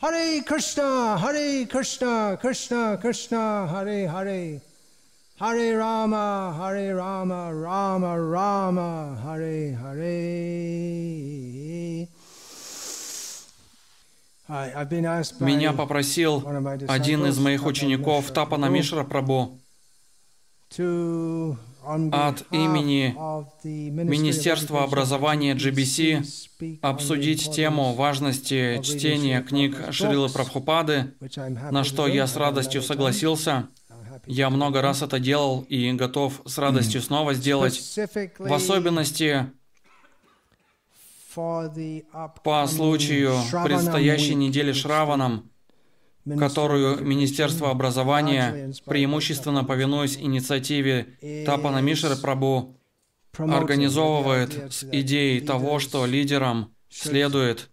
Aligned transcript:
Hare 0.00 0.42
Krishna, 0.42 1.16
Hare 1.18 1.66
Krishna, 1.66 2.36
Krishna 2.40 2.98
Krishna, 3.00 3.66
Hare 3.66 4.08
Hare. 4.08 4.60
Hare 5.40 5.76
Rama, 5.76 6.54
Hare 6.56 6.94
Rama, 6.94 7.52
Rama 7.52 8.20
Rama, 8.20 9.18
Hare 9.24 9.74
Hare. 9.74 10.34
Меня 15.40 15.72
попросил 15.72 16.44
один 16.88 17.24
из 17.26 17.38
моих 17.38 17.64
учеников, 17.64 18.30
Тапана 18.30 18.66
Мишра 18.66 19.02
Прабу, 19.02 19.58
от 22.12 22.44
имени 22.50 23.14
Министерства 23.64 24.84
образования 24.84 25.54
GBC 25.54 26.78
обсудить 26.82 27.50
тему 27.52 27.94
важности 27.94 28.80
чтения 28.82 29.42
книг 29.42 29.76
Шрилы 29.90 30.28
Прабхупады, 30.28 31.14
на 31.70 31.84
что 31.84 32.06
я 32.06 32.26
с 32.26 32.36
радостью 32.36 32.82
согласился. 32.82 33.68
Я 34.26 34.48
много 34.50 34.80
раз 34.80 35.02
это 35.02 35.18
делал 35.18 35.66
и 35.68 35.92
готов 35.92 36.40
с 36.46 36.58
радостью 36.58 37.02
снова 37.02 37.34
сделать. 37.34 37.78
В 38.38 38.52
особенности 38.52 39.50
по 41.34 42.66
случаю 42.68 43.34
предстоящей 43.64 44.34
недели 44.34 44.72
Шраванам, 44.72 45.50
которую 46.38 47.04
Министерство 47.04 47.70
образования, 47.70 48.72
преимущественно 48.86 49.64
повинуясь 49.64 50.16
инициативе 50.16 51.18
Тапана 51.44 51.78
Мишры 51.78 52.16
Прабу, 52.16 52.76
организовывает 53.36 54.72
с 54.72 54.84
идеей 54.84 55.40
того, 55.40 55.78
что 55.78 56.06
лидерам 56.06 56.72
следует 56.88 57.70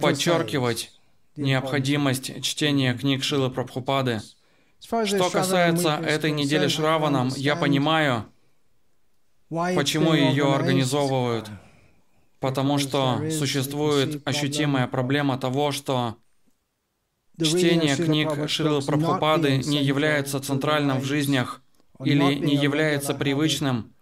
подчеркивать 0.00 0.92
необходимость 1.36 2.42
чтения 2.42 2.94
книг 2.94 3.22
Шилы 3.22 3.50
Прабхупады. 3.50 4.20
Что 4.80 5.30
касается 5.30 6.00
этой 6.04 6.32
недели 6.32 6.66
Шраванам, 6.66 7.28
я 7.36 7.56
понимаю, 7.56 8.26
почему 9.48 10.12
ее 10.14 10.52
организовывают. 10.52 11.48
Потому 12.40 12.78
что 12.78 13.20
существует 13.30 14.26
ощутимая 14.26 14.88
проблема 14.88 15.38
того, 15.38 15.70
что 15.70 16.16
чтение 17.40 17.96
книг 17.96 18.28
not 18.28 18.86
Прабхупады 18.86 19.58
не 19.58 19.82
является 19.82 20.40
центральным 20.40 21.00
в 21.00 21.04
жизнях 21.04 21.62
или 22.04 22.34
не 22.34 22.56
является 22.56 23.14
привычным 23.14 23.94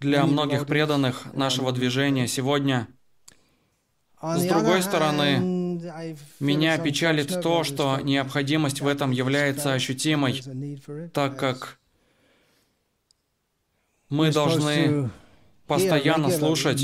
для 0.00 0.26
многих 0.26 0.66
преданных 0.66 1.32
нашего 1.34 1.72
движения 1.72 2.26
сегодня. 2.26 2.88
С 4.20 4.44
другой 4.46 4.82
стороны, 4.82 5.80
Меня 6.40 6.76
печалит 6.78 7.40
то, 7.40 7.62
что 7.62 8.00
необходимость 8.00 8.80
в 8.80 8.86
этом 8.86 9.12
является 9.12 9.74
ощутимой, 9.74 10.42
так 11.12 11.38
как 11.38 11.78
мы 14.08 14.32
должны 14.32 15.10
постоянно 15.68 16.30
слушать 16.30 16.82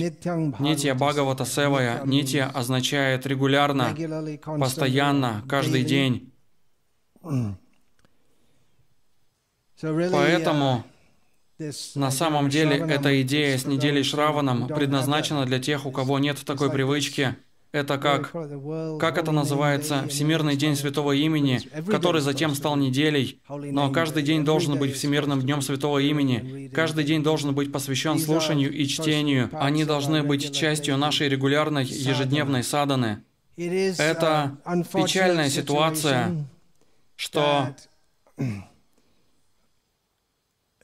Нитья 0.61 0.95
Бхагавата. 0.95 1.45
Севая. 1.45 2.03
Нитья 2.05 2.49
означает 2.49 3.27
регулярно, 3.27 3.97
постоянно, 4.59 5.43
каждый 5.49 5.83
день. 5.83 6.31
Uh, 7.23 7.55
Поэтому 10.13 10.85
this 11.59 11.99
на 11.99 12.11
самом 12.11 12.49
деле 12.49 12.77
эта 12.77 13.23
идея 13.23 13.57
с 13.57 13.65
неделей 13.65 14.03
Шраваном 14.03 14.69
предназначена 14.69 15.47
для 15.47 15.59
тех, 15.59 15.87
у 15.87 15.91
кого 15.91 16.19
нет 16.19 16.45
такой 16.45 16.71
привычки. 16.71 17.37
Это 17.75 17.99
как, 17.99 18.31
как 19.01 19.19
это 19.19 19.33
называется, 19.33 20.07
Всемирный 20.07 20.55
день 20.55 20.77
Святого 20.77 21.11
Имени, 21.11 21.61
который 21.91 22.21
затем 22.21 22.55
стал 22.55 22.77
неделей. 22.77 23.41
Но 23.49 23.91
каждый 23.91 24.23
день 24.23 24.45
должен 24.45 24.79
быть 24.79 24.95
Всемирным 24.95 25.41
днем 25.41 25.61
Святого 25.61 25.99
Имени. 25.99 26.69
Каждый 26.73 27.03
день 27.03 27.25
должен 27.25 27.53
быть 27.53 27.73
посвящен 27.73 28.21
слушанию 28.21 28.73
и 28.73 28.87
чтению. 28.87 29.51
Они 29.55 29.85
должны 29.85 30.23
быть 30.23 30.55
частью 30.55 30.97
нашей 30.97 31.29
регулярной 31.29 31.85
ежедневной 31.85 32.63
саданы. 32.63 33.25
Это 33.57 34.57
печальная 34.93 35.51
ситуация, 35.51 36.47
Что 37.17 37.75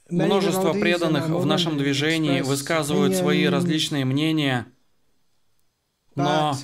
множество 0.09 0.73
преданных 0.73 1.29
в 1.29 1.45
нашем 1.45 1.77
движении 1.77 2.41
высказывают 2.41 3.15
свои 3.15 3.45
различные 3.45 4.03
мнения, 4.03 4.67
но 6.15 6.57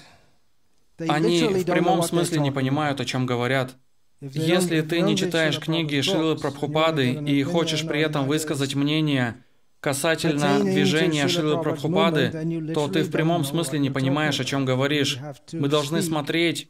они 0.97 1.44
в 1.44 1.66
прямом 1.66 2.03
смысле 2.03 2.40
не 2.40 2.52
понимают, 2.52 3.00
о 3.02 3.06
чем 3.06 3.25
говорят. 3.25 3.75
Если 4.19 4.81
ты 4.81 5.02
не 5.02 5.16
читаешь 5.16 5.59
книги 5.59 6.02
Шилы 6.02 6.35
Прабхупады 6.35 7.13
и 7.13 7.44
хочешь 7.44 7.85
при 7.85 8.02
этом 8.02 8.25
высказать 8.25 8.74
мнение 8.74 9.44
касательно 9.80 10.59
движения 10.59 11.28
Шилы 11.28 11.62
Прабхупады, 11.62 12.31
то 12.74 12.88
ты 12.88 13.03
в 13.03 13.12
прямом 13.12 13.44
смысле 13.44 13.80
не 13.80 13.90
понимаешь, 13.90 14.40
о 14.40 14.46
чем 14.46 14.66
говоришь. 14.66 15.19
Мы 15.52 15.68
должны 15.68 16.02
смотреть 16.02 16.69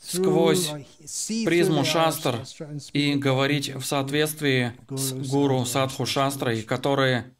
сквозь 0.00 0.70
uh, 0.70 1.44
призму 1.44 1.84
шастр 1.84 2.36
и 2.92 3.14
говорить 3.14 3.74
в 3.74 3.82
соответствии 3.82 4.72
с 4.88 5.12
гуру 5.12 5.64
Садху. 5.64 6.06
Шастрой, 6.06 6.62
которые 6.62 7.32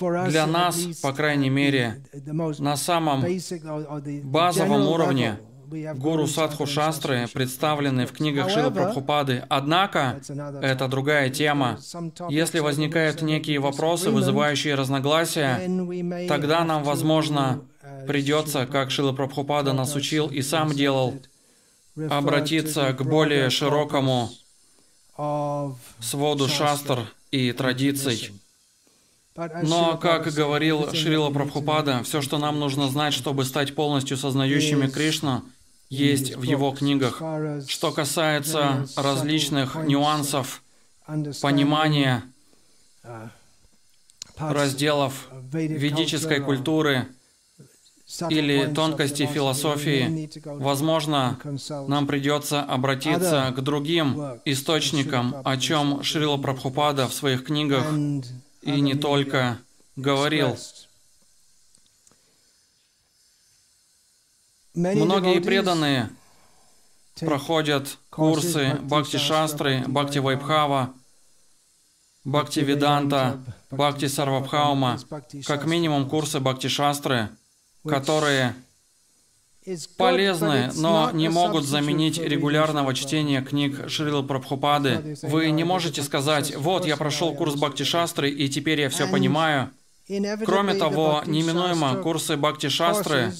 для 0.00 0.46
нас, 0.46 0.76
по 1.02 1.12
крайней 1.12 1.50
мере, 1.50 2.02
на 2.58 2.76
самом 2.76 3.24
базовом 4.24 4.88
уровне 4.88 5.38
гуру 5.94 6.26
Садху 6.26 6.66
Шастры 6.66 7.26
представлены 7.32 8.06
в 8.06 8.12
книгах 8.12 8.48
However, 8.48 8.72
Прабхупады. 8.72 9.44
Однако, 9.48 10.20
это 10.62 10.88
другая 10.88 11.30
тема. 11.30 11.78
Если 12.28 12.60
возникают 12.60 13.22
некие 13.22 13.58
вопросы, 13.58 14.10
вызывающие 14.10 14.74
разногласия, 14.74 15.60
тогда 16.28 16.64
нам, 16.64 16.84
возможно, 16.84 17.64
uh, 17.82 18.06
придется, 18.06 18.66
как 18.66 18.90
Шила 18.90 19.12
Прабхупада 19.12 19.72
нас 19.72 19.94
учил 19.96 20.28
и 20.28 20.42
сам 20.42 20.70
делал, 20.70 21.14
обратиться 22.10 22.92
к 22.92 23.02
более 23.02 23.50
широкому 23.50 24.30
своду 26.00 26.48
шастр 26.48 27.06
и 27.30 27.52
традиций. 27.52 28.32
Но, 29.62 29.98
как 29.98 30.32
говорил 30.32 30.92
Шрила 30.94 31.30
Прабхупада, 31.30 32.02
все, 32.04 32.22
что 32.22 32.38
нам 32.38 32.58
нужно 32.58 32.88
знать, 32.88 33.14
чтобы 33.14 33.44
стать 33.44 33.74
полностью 33.74 34.16
сознающими 34.16 34.86
Кришну, 34.86 35.42
есть 35.88 36.36
в 36.36 36.42
его 36.42 36.72
книгах. 36.72 37.22
Что 37.68 37.92
касается 37.92 38.86
различных 38.96 39.76
нюансов 39.76 40.62
понимания 41.40 42.24
uh, 43.04 43.28
parts 44.36 44.52
разделов 44.52 45.28
ведической 45.52 46.40
культуры 46.40 47.08
или 48.28 48.72
тонкости 48.72 49.26
философии, 49.26 50.30
возможно, 50.44 51.38
нам 51.88 52.06
придется 52.06 52.62
обратиться 52.62 53.52
к 53.56 53.60
другим 53.62 54.40
источникам, 54.44 55.34
о 55.44 55.56
чем 55.56 56.02
Шрила 56.02 56.36
Прабхупада 56.36 57.08
в 57.08 57.14
своих 57.14 57.44
книгах 57.44 57.84
и 58.66 58.80
не 58.80 58.94
только 58.94 59.58
говорил. 59.94 60.56
Многие 64.74 65.40
преданные 65.40 66.10
проходят 67.20 67.96
курсы 68.10 68.74
Бхакти 68.82 69.16
Шастры, 69.16 69.84
Бхакти 69.86 70.18
Вайбхава, 70.18 70.92
Бхакти 72.24 72.60
Веданта, 72.60 73.40
Бхакти 73.70 74.06
Сарвабхаума, 74.06 74.98
как 75.46 75.64
минимум 75.64 76.08
курсы 76.08 76.40
Бхакти 76.40 76.66
Шастры, 76.66 77.30
которые 77.84 78.54
полезны, 79.96 80.70
но 80.74 81.10
не 81.12 81.28
могут 81.28 81.64
заменить 81.64 82.18
регулярного 82.18 82.94
чтения 82.94 83.42
книг 83.42 83.88
Шрилы 83.88 84.22
Прабхупады. 84.22 85.16
Вы 85.22 85.50
не 85.50 85.64
можете 85.64 86.02
сказать, 86.02 86.54
вот, 86.56 86.86
я 86.86 86.96
прошел 86.96 87.34
курс 87.34 87.54
Бхакти 87.54 87.82
Шастры, 87.82 88.30
и 88.30 88.48
теперь 88.48 88.80
я 88.80 88.88
все 88.88 89.08
понимаю. 89.08 89.70
Кроме 90.44 90.74
того, 90.74 91.22
неминуемо 91.26 91.96
курсы 91.96 92.36
Бхакти 92.36 92.68
Шастры, 92.68 93.32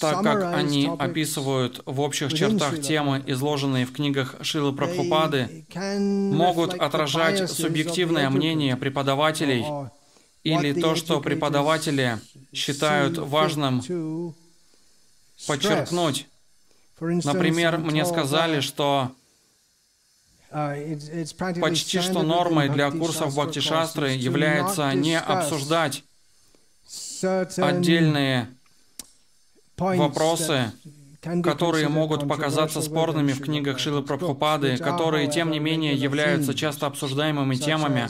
так 0.00 0.22
как 0.22 0.54
они 0.54 0.88
описывают 0.98 1.82
в 1.84 2.00
общих 2.00 2.32
чертах 2.32 2.80
темы, 2.80 3.22
изложенные 3.26 3.86
в 3.86 3.92
книгах 3.92 4.36
Шилы 4.40 4.72
Прабхупады, 4.72 5.66
могут 5.74 6.74
отражать 6.74 7.50
субъективное 7.50 8.30
мнение 8.30 8.76
преподавателей 8.76 9.64
или 10.42 10.80
то, 10.80 10.94
что 10.94 11.20
преподаватели 11.20 12.18
считают 12.52 13.18
важным 13.18 13.82
подчеркнуть. 15.46 16.26
Например, 17.00 17.78
мне 17.78 18.04
сказали, 18.04 18.60
что 18.60 19.12
почти 21.60 22.00
что 22.00 22.22
нормой 22.22 22.68
для 22.68 22.90
курсов 22.90 23.34
Бхакти 23.34 23.60
Шастры 23.60 24.10
является 24.10 24.92
не 24.94 25.18
обсуждать 25.18 26.04
отдельные 27.56 28.48
вопросы, 29.76 30.72
которые 31.42 31.88
могут 31.88 32.28
показаться 32.28 32.80
спорными 32.82 33.32
в 33.32 33.40
книгах 33.42 33.78
Шилы 33.78 34.02
Прабхупады, 34.02 34.76
которые, 34.78 35.28
тем 35.30 35.50
не 35.50 35.58
менее, 35.58 35.94
являются 35.94 36.54
часто 36.54 36.86
обсуждаемыми 36.86 37.56
темами. 37.56 38.08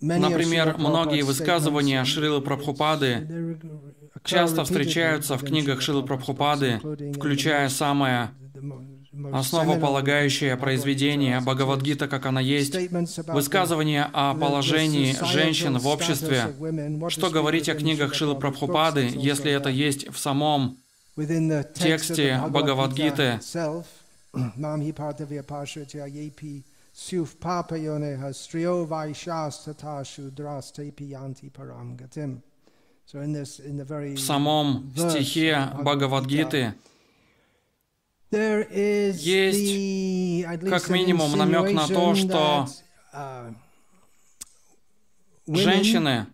Например, 0.00 0.76
многие 0.78 1.22
высказывания 1.22 2.04
Шрилы 2.04 2.40
Прабхупады 2.40 3.58
часто 4.24 4.64
встречаются 4.64 5.36
в 5.36 5.44
книгах 5.44 5.80
Шилы 5.80 6.04
Прабхупады, 6.04 6.80
включая 7.14 7.68
самое 7.68 8.30
основополагающее 9.32 10.56
произведение 10.56 11.40
Бхагавадгита, 11.40 12.06
как 12.06 12.26
она 12.26 12.40
есть, 12.40 12.76
высказывание 13.26 14.08
о 14.12 14.34
положении 14.34 15.16
женщин 15.24 15.78
в 15.78 15.86
обществе, 15.88 16.54
что 17.08 17.30
говорить 17.30 17.68
о 17.68 17.74
книгах 17.74 18.14
Шилы 18.14 18.36
Прабхупады, 18.38 19.10
если 19.12 19.50
это 19.50 19.68
есть 19.70 20.08
в 20.08 20.18
самом 20.18 20.78
тексте 21.74 22.40
Бхагавадгиты, 22.48 23.40
в 34.16 34.18
самом 34.18 34.92
стихе 34.96 35.68
Бхагавадгиты 35.80 36.74
есть 38.30 40.44
как 40.68 40.90
минимум 40.90 41.38
намек 41.38 41.72
на 41.72 41.86
то, 41.86 42.16
что 42.16 42.66
uh, 43.14 43.54
женщины, 45.46 46.26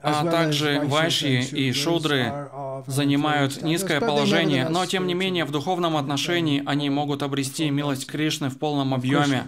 а 0.00 0.24
также 0.24 0.80
вайши 0.84 1.40
и 1.40 1.72
шудры 1.72 2.50
занимают 2.86 3.62
низкое 3.62 4.00
положение, 4.00 4.68
но 4.68 4.86
тем 4.86 5.06
не 5.06 5.14
менее 5.14 5.44
в 5.44 5.50
духовном 5.50 5.96
отношении 5.96 6.62
они 6.66 6.90
могут 6.90 7.22
обрести 7.22 7.70
милость 7.70 8.06
Кришны 8.06 8.48
в 8.48 8.58
полном 8.58 8.94
объеме. 8.94 9.46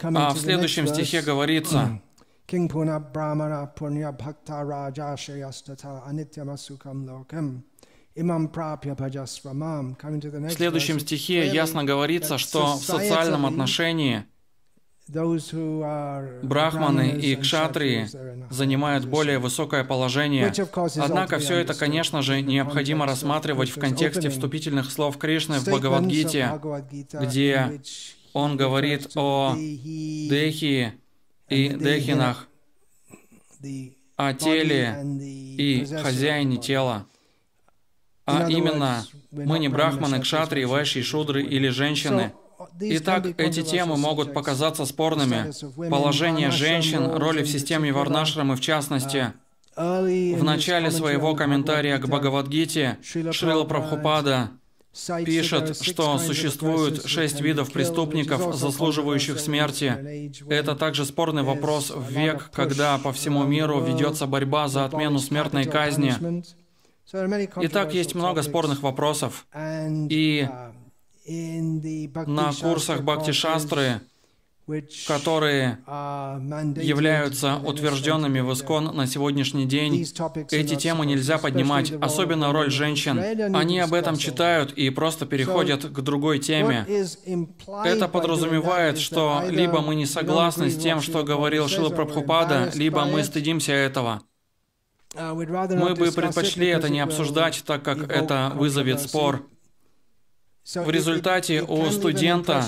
А 0.00 0.30
в 0.34 0.38
следующем 0.38 0.86
стихе 0.86 1.22
говорится, 1.22 2.00
в 10.48 10.52
следующем 10.52 11.00
стихе 11.00 11.48
ясно 11.48 11.84
говорится, 11.84 12.38
что 12.38 12.76
в 12.76 12.82
социальном 12.82 13.46
отношении 13.46 14.24
брахманы 16.42 17.10
и 17.10 17.36
кшатрии 17.36 18.08
занимают 18.50 19.04
более 19.04 19.38
высокое 19.38 19.84
положение. 19.84 20.52
Однако 20.96 21.38
все 21.38 21.58
это, 21.58 21.74
конечно 21.74 22.22
же, 22.22 22.40
необходимо 22.40 23.06
рассматривать 23.06 23.70
в 23.70 23.78
контексте 23.78 24.30
вступительных 24.30 24.90
слов 24.90 25.18
Кришны 25.18 25.58
в 25.58 25.66
Бхагавадгите, 25.66 26.60
где 27.20 27.80
он 28.32 28.56
говорит 28.56 29.10
о 29.14 29.54
Дехи 29.56 30.94
и 31.48 31.68
Дехинах, 31.68 32.48
о 34.16 34.32
теле 34.32 34.98
и 35.58 35.84
хозяине 35.84 36.56
тела. 36.56 37.06
А 38.26 38.48
именно, 38.48 39.04
мы 39.30 39.58
не 39.58 39.68
брахманы, 39.68 40.20
кшатри, 40.20 40.64
вайши, 40.64 41.02
шудры 41.02 41.42
или 41.42 41.68
женщины. 41.68 42.32
Итак, 42.80 43.26
эти 43.38 43.62
темы 43.62 43.96
могут 43.96 44.34
показаться 44.34 44.84
спорными. 44.84 45.52
Положение 45.88 46.50
женщин, 46.50 47.10
роли 47.16 47.42
в 47.42 47.48
системе 47.48 47.92
Варнашрамы 47.92 48.56
в 48.56 48.60
частности. 48.60 49.32
В 49.76 50.42
начале 50.42 50.90
своего 50.90 51.34
комментария 51.34 51.98
к 51.98 52.06
Бхагавадгите 52.06 52.98
Шрила 53.02 53.64
Прабхупада 53.64 54.50
пишет, 55.24 55.76
что 55.82 56.18
существует 56.18 57.06
шесть 57.06 57.40
видов 57.40 57.72
преступников, 57.72 58.54
заслуживающих 58.54 59.40
смерти. 59.40 60.32
Это 60.48 60.76
также 60.76 61.04
спорный 61.04 61.42
вопрос 61.42 61.90
в 61.90 62.10
век, 62.10 62.50
когда 62.52 62.98
по 62.98 63.12
всему 63.12 63.44
миру 63.44 63.80
ведется 63.80 64.26
борьба 64.26 64.68
за 64.68 64.84
отмену 64.84 65.18
смертной 65.18 65.64
казни. 65.64 66.14
Итак, 67.12 67.94
есть 67.94 68.14
много 68.14 68.42
спорных 68.42 68.82
вопросов. 68.82 69.46
И 70.08 70.48
на 71.26 72.52
курсах 72.52 73.02
Бхакти 73.02 73.32
Шастры, 73.32 74.00
которые 75.06 75.78
являются 76.76 77.56
утвержденными 77.56 78.40
в 78.40 78.52
Искон 78.52 78.96
на 78.96 79.06
сегодняшний 79.06 79.66
день, 79.66 80.06
эти 80.50 80.74
темы 80.74 81.06
нельзя 81.06 81.38
поднимать, 81.38 81.92
особенно 82.00 82.52
роль 82.52 82.70
женщин. 82.70 83.18
Они 83.54 83.78
об 83.78 83.92
этом 83.92 84.16
читают 84.16 84.72
и 84.72 84.90
просто 84.90 85.26
переходят 85.26 85.84
к 85.84 86.00
другой 86.00 86.38
теме. 86.38 86.86
Это 87.84 88.08
подразумевает, 88.08 88.98
что 88.98 89.42
либо 89.48 89.80
мы 89.80 89.94
не 89.94 90.06
согласны 90.06 90.70
с 90.70 90.76
тем, 90.76 91.00
что 91.00 91.24
говорил 91.24 91.68
Шила 91.68 91.90
Прабхупада, 91.90 92.70
либо 92.74 93.04
мы 93.04 93.24
стыдимся 93.24 93.72
этого. 93.72 94.22
Uh, 95.16 95.32
Мы 95.76 95.94
бы 95.94 96.10
предпочли 96.10 96.66
это 96.66 96.88
не 96.88 96.98
обсуждать, 96.98 97.62
так 97.64 97.84
как 97.84 98.10
это 98.10 98.50
вызовет 98.56 99.00
спор. 99.00 99.46
В 100.64 100.90
результате 100.90 101.62
у 101.62 101.90
студента 101.90 102.64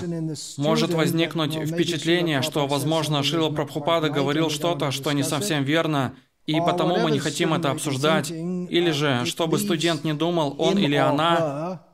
может 0.59 0.93
возникнуть 0.93 1.55
впечатление, 1.55 2.43
что, 2.43 2.67
возможно, 2.67 3.23
Шила 3.23 3.51
Прабхупада 3.51 4.11
говорил 4.11 4.51
что-то, 4.51 4.91
что 4.91 5.13
не 5.13 5.23
совсем 5.23 5.65
верно, 5.65 6.15
и 6.45 6.61
потому 6.61 6.99
мы 6.99 7.11
не 7.11 7.19
хотим 7.19 7.55
это 7.55 7.71
обсуждать. 7.71 8.31
Или 8.31 8.91
же, 8.91 9.25
чтобы 9.25 9.59
студент 9.59 10.05
не 10.05 10.13
думал, 10.13 10.55
он 10.59 10.79
или 10.79 10.95
она 10.97 11.86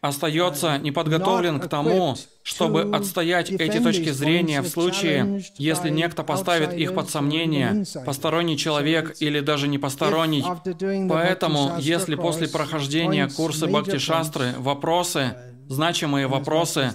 остается 0.00 0.78
неподготовлен 0.78 1.60
к 1.60 1.68
тому, 1.68 2.16
чтобы 2.42 2.90
отстоять 2.94 3.50
эти 3.50 3.78
точки 3.78 4.10
зрения 4.10 4.62
в 4.62 4.68
случае, 4.68 5.44
если 5.56 5.90
некто 5.90 6.24
поставит 6.24 6.72
их 6.72 6.94
под 6.94 7.10
сомнение, 7.10 7.84
посторонний 8.06 8.56
человек 8.56 9.16
или 9.20 9.40
даже 9.40 9.68
не 9.68 9.78
посторонний. 9.78 10.44
Поэтому, 11.08 11.74
если 11.78 12.14
после 12.14 12.48
прохождения 12.48 13.28
курса 13.28 13.66
Бхакти-шастры 13.66 14.54
вопросы, 14.58 15.34
значимые 15.68 16.26
вопросы, 16.26 16.92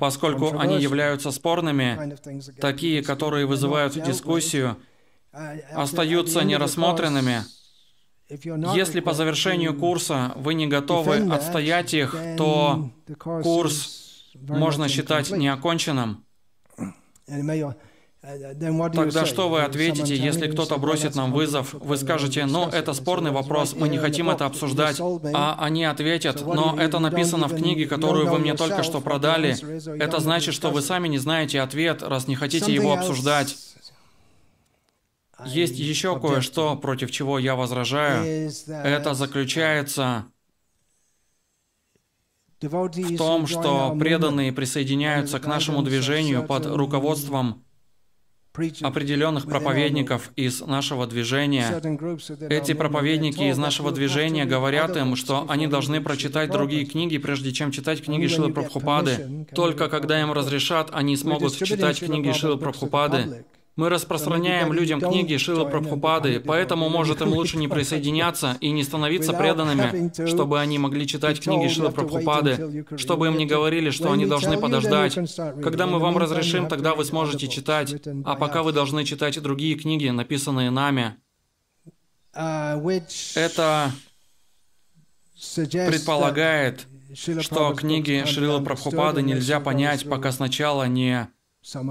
поскольку 0.00 0.58
они 0.58 0.80
являются 0.80 1.30
спорными, 1.30 2.16
такие, 2.60 3.02
которые 3.02 3.46
вызывают 3.46 3.92
дискуссию, 4.02 4.76
остаются 5.74 6.42
нерассмотренными, 6.42 7.44
если 8.28 9.00
по 9.00 9.12
завершению 9.12 9.78
курса 9.78 10.32
вы 10.36 10.54
не 10.54 10.66
готовы 10.66 11.18
отстоять 11.30 11.94
их, 11.94 12.16
то 12.36 12.90
курс 13.18 14.32
можно 14.34 14.88
считать 14.88 15.30
неоконченным. 15.30 16.24
Тогда 18.92 19.24
что 19.24 19.48
вы 19.48 19.62
ответите, 19.62 20.16
если 20.16 20.50
кто-то 20.50 20.78
бросит 20.78 21.14
нам 21.14 21.32
вызов? 21.32 21.74
Вы 21.74 21.96
скажете, 21.96 22.44
ну, 22.46 22.68
это 22.68 22.92
спорный 22.92 23.30
вопрос, 23.30 23.74
мы 23.74 23.88
не 23.88 23.98
хотим 23.98 24.30
это 24.30 24.46
обсуждать. 24.46 25.00
А 25.00 25.56
они 25.60 25.84
ответят, 25.84 26.44
но 26.44 26.76
это 26.78 26.98
написано 26.98 27.46
в 27.46 27.54
книге, 27.54 27.86
которую 27.86 28.28
вы 28.28 28.38
мне 28.38 28.54
только 28.54 28.82
что 28.82 29.00
продали. 29.00 29.56
Это 30.00 30.18
значит, 30.18 30.54
что 30.54 30.70
вы 30.70 30.82
сами 30.82 31.06
не 31.06 31.18
знаете 31.18 31.60
ответ, 31.60 32.02
раз 32.02 32.26
не 32.26 32.34
хотите 32.34 32.74
его 32.74 32.92
обсуждать. 32.94 33.56
Есть 35.44 35.78
еще 35.78 36.18
кое-что, 36.18 36.76
против 36.76 37.10
чего 37.10 37.38
я 37.38 37.54
возражаю. 37.56 38.50
Это 38.68 39.14
заключается 39.14 40.26
в 42.60 43.16
том, 43.18 43.46
что 43.46 43.94
преданные 43.98 44.52
присоединяются 44.52 45.38
к 45.38 45.46
нашему 45.46 45.82
движению 45.82 46.44
под 46.44 46.66
руководством 46.66 47.62
определенных 48.80 49.46
проповедников 49.46 50.30
из 50.36 50.62
нашего 50.62 51.06
движения. 51.06 51.78
Эти 52.48 52.72
проповедники 52.72 53.42
из 53.42 53.58
нашего 53.58 53.92
движения 53.92 54.46
говорят 54.46 54.96
им, 54.96 55.16
что 55.16 55.44
они 55.48 55.66
должны 55.66 56.00
прочитать 56.00 56.50
другие 56.50 56.86
книги, 56.86 57.18
прежде 57.18 57.52
чем 57.52 57.70
читать 57.70 58.02
книги 58.02 58.26
Шилы 58.26 58.52
Прабхупады. 58.54 59.46
Только 59.54 59.88
когда 59.88 60.20
им 60.20 60.32
разрешат, 60.32 60.88
они 60.92 61.16
смогут 61.16 61.54
читать 61.56 62.00
книги 62.00 62.32
Шилы 62.32 62.56
Прабхупады. 62.56 63.44
Мы 63.76 63.90
распространяем 63.90 64.72
людям 64.72 65.00
книги 65.00 65.36
Шилы 65.36 65.68
Прабхупады, 65.68 66.40
поэтому, 66.40 66.88
может, 66.88 67.20
им 67.20 67.28
лучше 67.34 67.58
не 67.58 67.68
присоединяться 67.68 68.56
и 68.62 68.70
не 68.70 68.82
становиться 68.82 69.34
преданными, 69.34 70.26
чтобы 70.26 70.58
они 70.60 70.78
могли 70.78 71.06
читать 71.06 71.40
книги 71.40 71.68
Шилы 71.68 71.90
Прабхупады, 71.90 72.86
чтобы 72.96 73.26
им 73.26 73.36
не 73.36 73.44
говорили, 73.44 73.90
что 73.90 74.12
они 74.12 74.24
должны 74.24 74.56
подождать. 74.58 75.18
Когда 75.62 75.86
мы 75.86 75.98
вам 75.98 76.16
разрешим, 76.16 76.68
тогда 76.68 76.94
вы 76.94 77.04
сможете 77.04 77.48
читать, 77.48 77.94
а 78.24 78.34
пока 78.36 78.62
вы 78.62 78.72
должны 78.72 79.04
читать 79.04 79.40
другие 79.42 79.76
книги, 79.76 80.08
написанные 80.08 80.70
нами. 80.70 81.16
Это 82.32 83.92
предполагает, 85.70 86.86
что 87.40 87.74
книги 87.74 88.24
Шрила 88.26 88.60
Прабхупады 88.60 89.20
нельзя 89.20 89.60
понять, 89.60 90.08
пока 90.08 90.32
сначала 90.32 90.88
не 90.88 91.28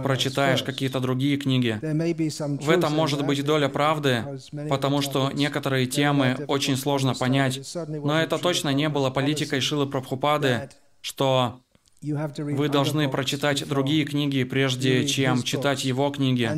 прочитаешь 0.03 0.63
какие-то 0.63 0.99
другие 0.99 1.37
книги. 1.37 1.79
В 1.81 2.69
этом 2.69 2.93
может 2.93 3.25
быть 3.25 3.43
доля 3.43 3.69
правды, 3.69 4.23
потому 4.69 5.01
что 5.01 5.31
некоторые 5.31 5.85
темы 5.85 6.37
очень 6.47 6.77
сложно 6.77 7.13
понять. 7.13 7.59
Но 7.87 8.19
это 8.19 8.37
точно 8.37 8.69
не 8.69 8.89
было 8.89 9.09
политикой 9.09 9.59
Шилы 9.59 9.87
Прабхупады, 9.87 10.69
что 11.01 11.61
вы 12.01 12.69
должны 12.69 13.09
прочитать 13.09 13.67
другие 13.67 14.05
книги, 14.05 14.43
прежде 14.43 15.05
чем 15.07 15.43
читать 15.43 15.83
его 15.83 16.09
книги. 16.09 16.49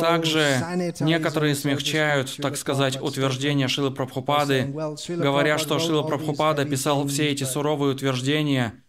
Также 0.00 0.64
некоторые 1.00 1.54
смягчают, 1.54 2.36
так 2.38 2.56
сказать, 2.56 3.00
утверждения 3.00 3.68
Шилы 3.68 3.90
Прабхупады, 3.90 4.74
говоря, 5.08 5.58
что 5.58 5.78
Шила 5.78 6.02
Прабхупада 6.02 6.64
писал 6.64 7.06
все 7.06 7.28
эти 7.28 7.44
суровые 7.44 7.92
утверждения, 7.94 8.82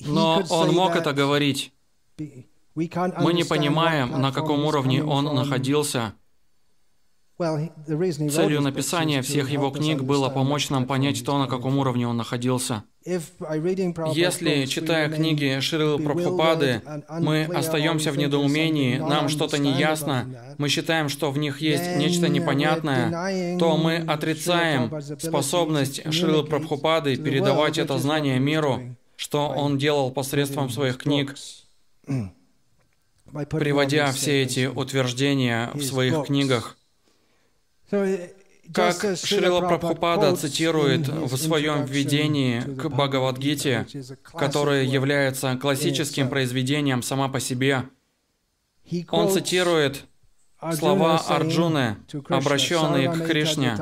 но 0.00 0.42
он 0.50 0.74
мог 0.74 0.96
это 0.96 1.12
говорить. 1.12 1.72
Мы 2.16 3.32
не 3.32 3.44
понимаем, 3.44 4.20
на 4.20 4.32
каком 4.32 4.64
уровне 4.64 5.02
он 5.02 5.24
находился. 5.24 6.14
Целью 7.38 8.60
написания 8.60 9.22
всех 9.22 9.48
его 9.50 9.70
книг 9.70 10.02
было 10.02 10.28
помочь 10.28 10.70
нам 10.70 10.86
понять 10.86 11.24
то, 11.24 11.38
на 11.38 11.46
каком 11.46 11.78
уровне 11.78 12.08
он 12.08 12.16
находился. 12.16 12.82
Если, 13.04 14.66
читая 14.66 15.08
книги 15.08 15.60
Шрилы 15.60 16.02
Прабхупады, 16.02 16.82
мы 17.20 17.44
остаемся 17.44 18.10
в 18.10 18.18
недоумении, 18.18 18.98
нам 18.98 19.28
что-то 19.28 19.58
не 19.58 19.72
ясно, 19.72 20.56
мы 20.58 20.68
считаем, 20.68 21.08
что 21.08 21.30
в 21.30 21.38
них 21.38 21.60
есть 21.60 21.96
нечто 21.96 22.28
непонятное, 22.28 23.56
то 23.58 23.76
мы 23.76 23.98
отрицаем 23.98 25.00
способность 25.00 26.12
Шрилы 26.12 26.42
Прабхупады 26.44 27.16
передавать 27.16 27.78
это 27.78 27.98
знание 27.98 28.40
миру, 28.40 28.96
что 29.18 29.48
он 29.48 29.78
делал 29.78 30.12
посредством 30.12 30.70
своих 30.70 30.98
книг, 30.98 31.34
приводя 33.50 34.12
все 34.12 34.44
эти 34.44 34.66
утверждения 34.66 35.70
в 35.74 35.82
своих 35.82 36.26
книгах. 36.26 36.78
Как 38.72 39.18
Шрила 39.18 39.60
Прабхупада 39.60 40.36
цитирует 40.36 41.08
в 41.08 41.36
своем 41.36 41.84
введении 41.84 42.60
к 42.60 42.88
Бхагавадгите, 42.88 43.88
которое 44.22 44.84
является 44.84 45.56
классическим 45.56 46.28
произведением 46.28 47.02
сама 47.02 47.28
по 47.28 47.40
себе, 47.40 47.88
он 49.10 49.32
цитирует 49.32 50.04
слова 50.74 51.18
Арджуны, 51.18 51.96
обращенные 52.28 53.10
к 53.10 53.26
Кришне. 53.26 53.74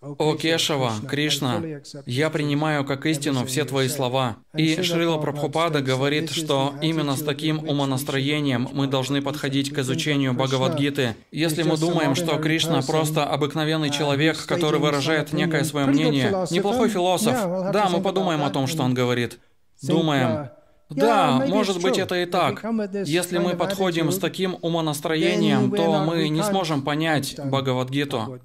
«О 0.00 0.36
Кешава, 0.36 0.92
Кришна, 1.08 1.60
я 2.06 2.30
принимаю 2.30 2.84
как 2.84 3.04
истину 3.06 3.44
все 3.44 3.64
твои 3.64 3.88
слова». 3.88 4.36
И 4.54 4.80
Шрила 4.80 5.18
Прабхупада 5.18 5.80
говорит, 5.80 6.30
что 6.30 6.74
именно 6.80 7.16
с 7.16 7.22
таким 7.22 7.68
умонастроением 7.68 8.68
мы 8.72 8.86
должны 8.86 9.22
подходить 9.22 9.72
к 9.74 9.78
изучению 9.78 10.34
Бхагавадгиты. 10.34 11.16
Если 11.32 11.64
мы 11.64 11.76
думаем, 11.76 12.14
что 12.14 12.38
Кришна 12.38 12.80
просто 12.82 13.24
обыкновенный 13.24 13.90
человек, 13.90 14.46
который 14.46 14.78
выражает 14.78 15.32
некое 15.32 15.64
свое 15.64 15.86
мнение, 15.86 16.46
неплохой 16.50 16.88
философ, 16.88 17.34
да, 17.72 17.88
мы 17.90 18.00
подумаем 18.00 18.44
о 18.44 18.50
том, 18.50 18.68
что 18.68 18.84
он 18.84 18.94
говорит. 18.94 19.40
Думаем, 19.82 20.50
да, 20.90 21.44
может 21.46 21.82
быть 21.82 21.98
это 21.98 22.16
и 22.16 22.26
так. 22.26 22.64
Если 23.04 23.38
мы 23.38 23.56
подходим 23.56 24.10
с 24.10 24.18
таким 24.18 24.56
умонастроением, 24.62 25.70
то 25.70 26.04
мы 26.04 26.28
не 26.28 26.42
сможем 26.42 26.82
понять 26.82 27.38
Бхагавадгиту. 27.38 28.40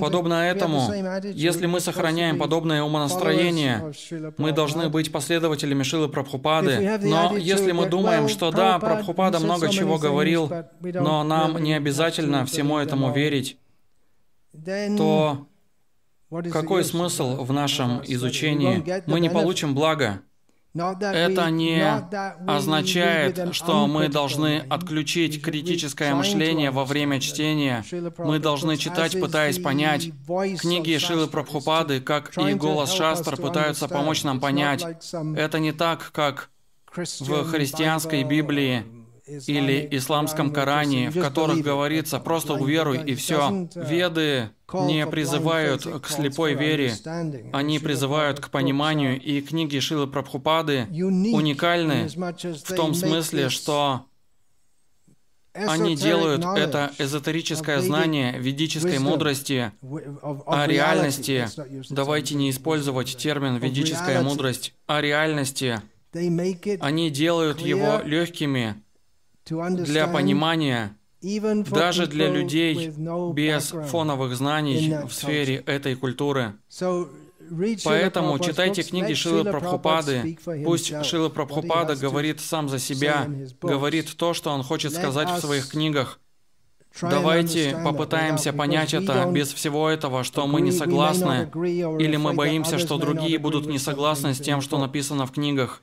Подобно 0.00 0.48
этому, 0.48 0.92
если 1.34 1.66
мы 1.66 1.80
сохраняем 1.80 2.38
подобное 2.38 2.82
умонастроение, 2.82 3.92
мы 4.38 4.52
должны 4.52 4.88
быть 4.88 5.12
последователями 5.12 5.82
Шилы 5.82 6.08
Прабхупады. 6.08 6.98
Но 7.02 7.36
если 7.36 7.72
мы 7.72 7.86
думаем, 7.86 8.28
что 8.28 8.50
да, 8.50 8.78
Прабхупада 8.78 9.38
много 9.38 9.68
чего 9.68 9.98
говорил, 9.98 10.50
но 10.80 11.22
нам 11.24 11.62
не 11.62 11.74
обязательно 11.74 12.46
всему 12.46 12.78
этому 12.78 13.12
верить, 13.12 13.58
то 14.96 15.46
какой 16.50 16.84
смысл 16.84 17.44
в 17.44 17.52
нашем 17.52 18.02
изучении? 18.06 18.82
Мы 19.06 19.20
не 19.20 19.28
получим 19.28 19.74
блага. 19.74 20.22
Это 20.74 21.50
не 21.50 21.84
означает, 22.46 23.54
что 23.54 23.86
мы 23.86 24.08
должны 24.08 24.64
отключить 24.70 25.42
критическое 25.42 26.14
мышление 26.14 26.70
во 26.70 26.84
время 26.84 27.20
чтения. 27.20 27.84
Мы 28.18 28.38
должны 28.38 28.76
читать, 28.76 29.20
пытаясь 29.20 29.58
понять. 29.58 30.10
Книги 30.60 30.96
Шилы 30.98 31.26
Прабхупады, 31.26 32.00
как 32.00 32.36
и 32.38 32.54
голос 32.54 32.92
Шастр, 32.92 33.36
пытаются 33.36 33.86
помочь 33.88 34.24
нам 34.24 34.40
понять. 34.40 34.84
Это 35.36 35.58
не 35.58 35.72
так, 35.72 36.10
как 36.12 36.50
в 36.94 37.44
христианской 37.44 38.22
Библии 38.22 38.84
или 39.46 39.88
исламском 39.92 40.52
Коране, 40.52 41.10
в 41.10 41.20
которых 41.20 41.58
говорится 41.60 42.18
«просто 42.18 42.54
уверуй 42.54 43.02
и 43.04 43.14
все». 43.14 43.68
Веды 43.74 44.50
не 44.72 45.06
призывают 45.06 45.84
к 45.84 46.08
слепой 46.08 46.54
вере, 46.54 46.94
они 47.52 47.78
призывают 47.78 48.40
к 48.40 48.50
пониманию, 48.50 49.20
и 49.20 49.40
книги 49.40 49.78
Шилы 49.78 50.06
Прабхупады 50.06 50.86
уникальны 50.90 52.08
в 52.08 52.74
том 52.74 52.94
смысле, 52.94 53.48
что 53.48 54.06
они 55.54 55.96
делают 55.96 56.44
это 56.44 56.92
эзотерическое 56.98 57.80
знание 57.80 58.38
ведической 58.38 58.98
мудрости 58.98 59.72
о 59.82 60.66
реальности. 60.66 61.48
Давайте 61.90 62.34
не 62.34 62.50
использовать 62.50 63.16
термин 63.16 63.56
«ведическая 63.56 64.22
мудрость», 64.22 64.74
о 64.86 65.00
реальности. 65.00 65.80
Они 66.80 67.10
делают 67.10 67.60
его 67.60 68.00
легкими, 68.04 68.82
для 69.46 70.06
понимания, 70.06 70.96
даже 71.70 72.06
для 72.06 72.28
людей 72.28 72.92
без 73.32 73.74
фоновых 73.88 74.36
знаний 74.36 74.94
в 75.06 75.12
сфере 75.12 75.62
этой 75.66 75.94
культуры. 75.94 76.54
Поэтому 77.84 78.38
читайте 78.38 78.82
книги 78.82 79.14
Шилы 79.14 79.44
Прабхупады. 79.44 80.38
Пусть 80.64 81.04
Шила 81.04 81.28
Прабхупада 81.28 81.96
говорит 81.96 82.40
сам 82.40 82.68
за 82.68 82.78
себя, 82.78 83.28
говорит 83.60 84.16
то, 84.16 84.34
что 84.34 84.50
он 84.50 84.62
хочет 84.62 84.92
сказать 84.92 85.30
в 85.30 85.40
своих 85.40 85.68
книгах. 85.68 86.18
Давайте 87.00 87.76
попытаемся 87.84 88.52
понять 88.52 88.94
это 88.94 89.26
без 89.26 89.52
всего 89.52 89.88
этого, 89.88 90.24
что 90.24 90.46
мы 90.46 90.60
не 90.60 90.72
согласны, 90.72 91.50
или 91.54 92.16
мы 92.16 92.34
боимся, 92.34 92.78
что 92.78 92.98
другие 92.98 93.38
будут 93.38 93.66
не 93.66 93.78
согласны 93.78 94.34
с 94.34 94.38
тем, 94.38 94.60
что 94.60 94.78
написано 94.78 95.26
в 95.26 95.32
книгах. 95.32 95.82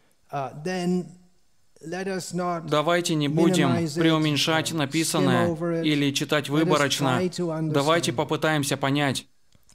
Давайте 1.81 3.15
не 3.15 3.27
будем 3.29 3.71
преуменьшать 3.95 4.74
написанное 4.74 5.81
или 5.81 6.12
читать 6.12 6.50
выборочно. 6.50 7.21
Давайте 7.62 8.12
попытаемся 8.12 8.75
понять. 8.75 9.25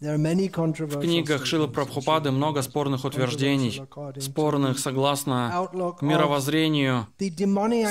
В 0.00 1.00
книгах 1.00 1.46
Шилы 1.46 1.68
Прабхупады 1.68 2.30
много 2.30 2.61
спорных 2.62 3.04
утверждений, 3.04 3.80
спорных 4.20 4.78
согласно 4.78 5.68
мировоззрению 6.02 7.06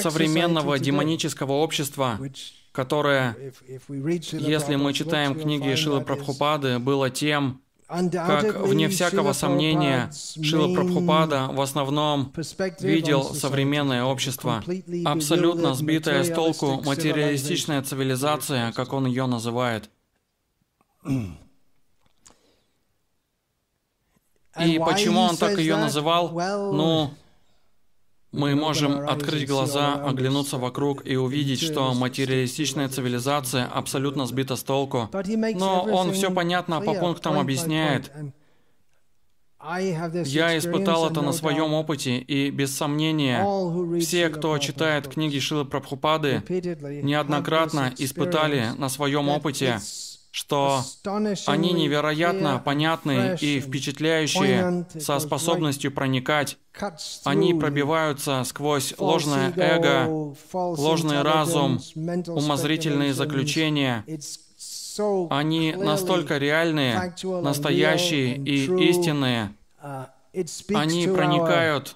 современного 0.02 0.78
демонического 0.78 1.54
общества, 1.54 2.20
которое, 2.72 3.36
если 4.32 4.76
мы 4.76 4.94
читаем 4.94 5.34
книги 5.34 5.74
Шилы 5.74 6.02
Прабхупады, 6.02 6.78
было 6.78 7.10
тем, 7.10 7.63
как, 7.88 8.62
вне 8.62 8.90
всякого 8.90 9.34
сомнения, 9.34 10.12
Шила 10.42 10.74
Прабхупада 10.74 11.48
в 11.52 11.62
основном 11.62 12.34
видел 12.80 13.24
современное 13.34 14.04
общество, 14.04 14.64
абсолютно 15.06 15.74
сбитая 15.74 16.24
с 16.24 16.30
толку 16.30 16.82
материалистичная 16.84 17.82
цивилизация, 17.82 18.72
как 18.72 18.94
он 18.94 19.06
ее 19.06 19.26
называет. 19.26 19.90
И 24.60 24.80
почему 24.80 25.22
он 25.22 25.38
так 25.38 25.58
ее 25.58 25.78
называл? 25.78 26.30
Ну, 26.74 27.14
мы 28.34 28.56
можем 28.56 29.08
открыть 29.08 29.48
глаза, 29.48 29.94
оглянуться 29.94 30.58
вокруг 30.58 31.06
и 31.06 31.16
увидеть, 31.16 31.62
что 31.62 31.94
материалистичная 31.94 32.90
цивилизация 32.90 33.66
абсолютно 33.66 34.26
сбита 34.26 34.56
с 34.56 34.64
толку. 34.64 35.10
Но 35.56 35.84
он 35.84 36.12
все 36.14 36.32
понятно 36.32 36.82
по 36.82 36.94
пунктам 36.96 37.40
объясняет. 37.40 38.12
Я 40.26 40.58
испытал 40.58 41.10
это 41.10 41.22
на 41.22 41.32
своем 41.32 41.74
опыте, 41.74 42.18
и 42.18 42.50
без 42.50 42.76
сомнения, 42.76 43.46
все, 44.00 44.28
кто 44.30 44.58
читает 44.58 45.08
книги 45.08 45.40
Шилы 45.40 45.64
Прабхупады, 45.64 46.44
неоднократно 46.50 47.94
испытали 47.98 48.72
на 48.78 48.90
своем 48.90 49.30
опыте 49.30 49.80
что 50.34 50.84
они 51.46 51.74
невероятно 51.74 52.58
понятные 52.58 53.38
и 53.40 53.60
впечатляющие, 53.60 54.84
со 55.00 55.20
способностью 55.20 55.92
проникать. 55.92 56.58
Они 57.24 57.54
пробиваются 57.54 58.44
сквозь 58.44 58.96
ложное 58.98 59.54
эго, 59.56 60.34
ложный 60.52 61.22
разум, 61.22 61.80
умозрительные 62.26 63.14
заключения. 63.14 64.04
Они 65.30 65.76
настолько 65.78 66.40
реальные, 66.40 67.14
настоящие 67.24 68.36
и 68.38 68.90
истинные, 68.90 69.54
Они 70.74 71.08
проникают 71.08 71.96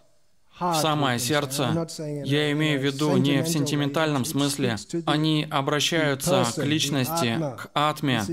в 0.60 0.76
самое 0.76 1.20
сердце. 1.20 1.88
Я 2.26 2.52
имею 2.52 2.80
в 2.80 2.84
виду 2.84 3.16
не 3.18 3.42
в 3.42 3.48
сентиментальном 3.48 4.26
смысле. 4.26 4.76
Они 5.06 5.48
обращаются 5.50 6.46
к 6.56 6.64
личности, 6.64 7.38
к 7.40 7.70
атме. 7.74 8.24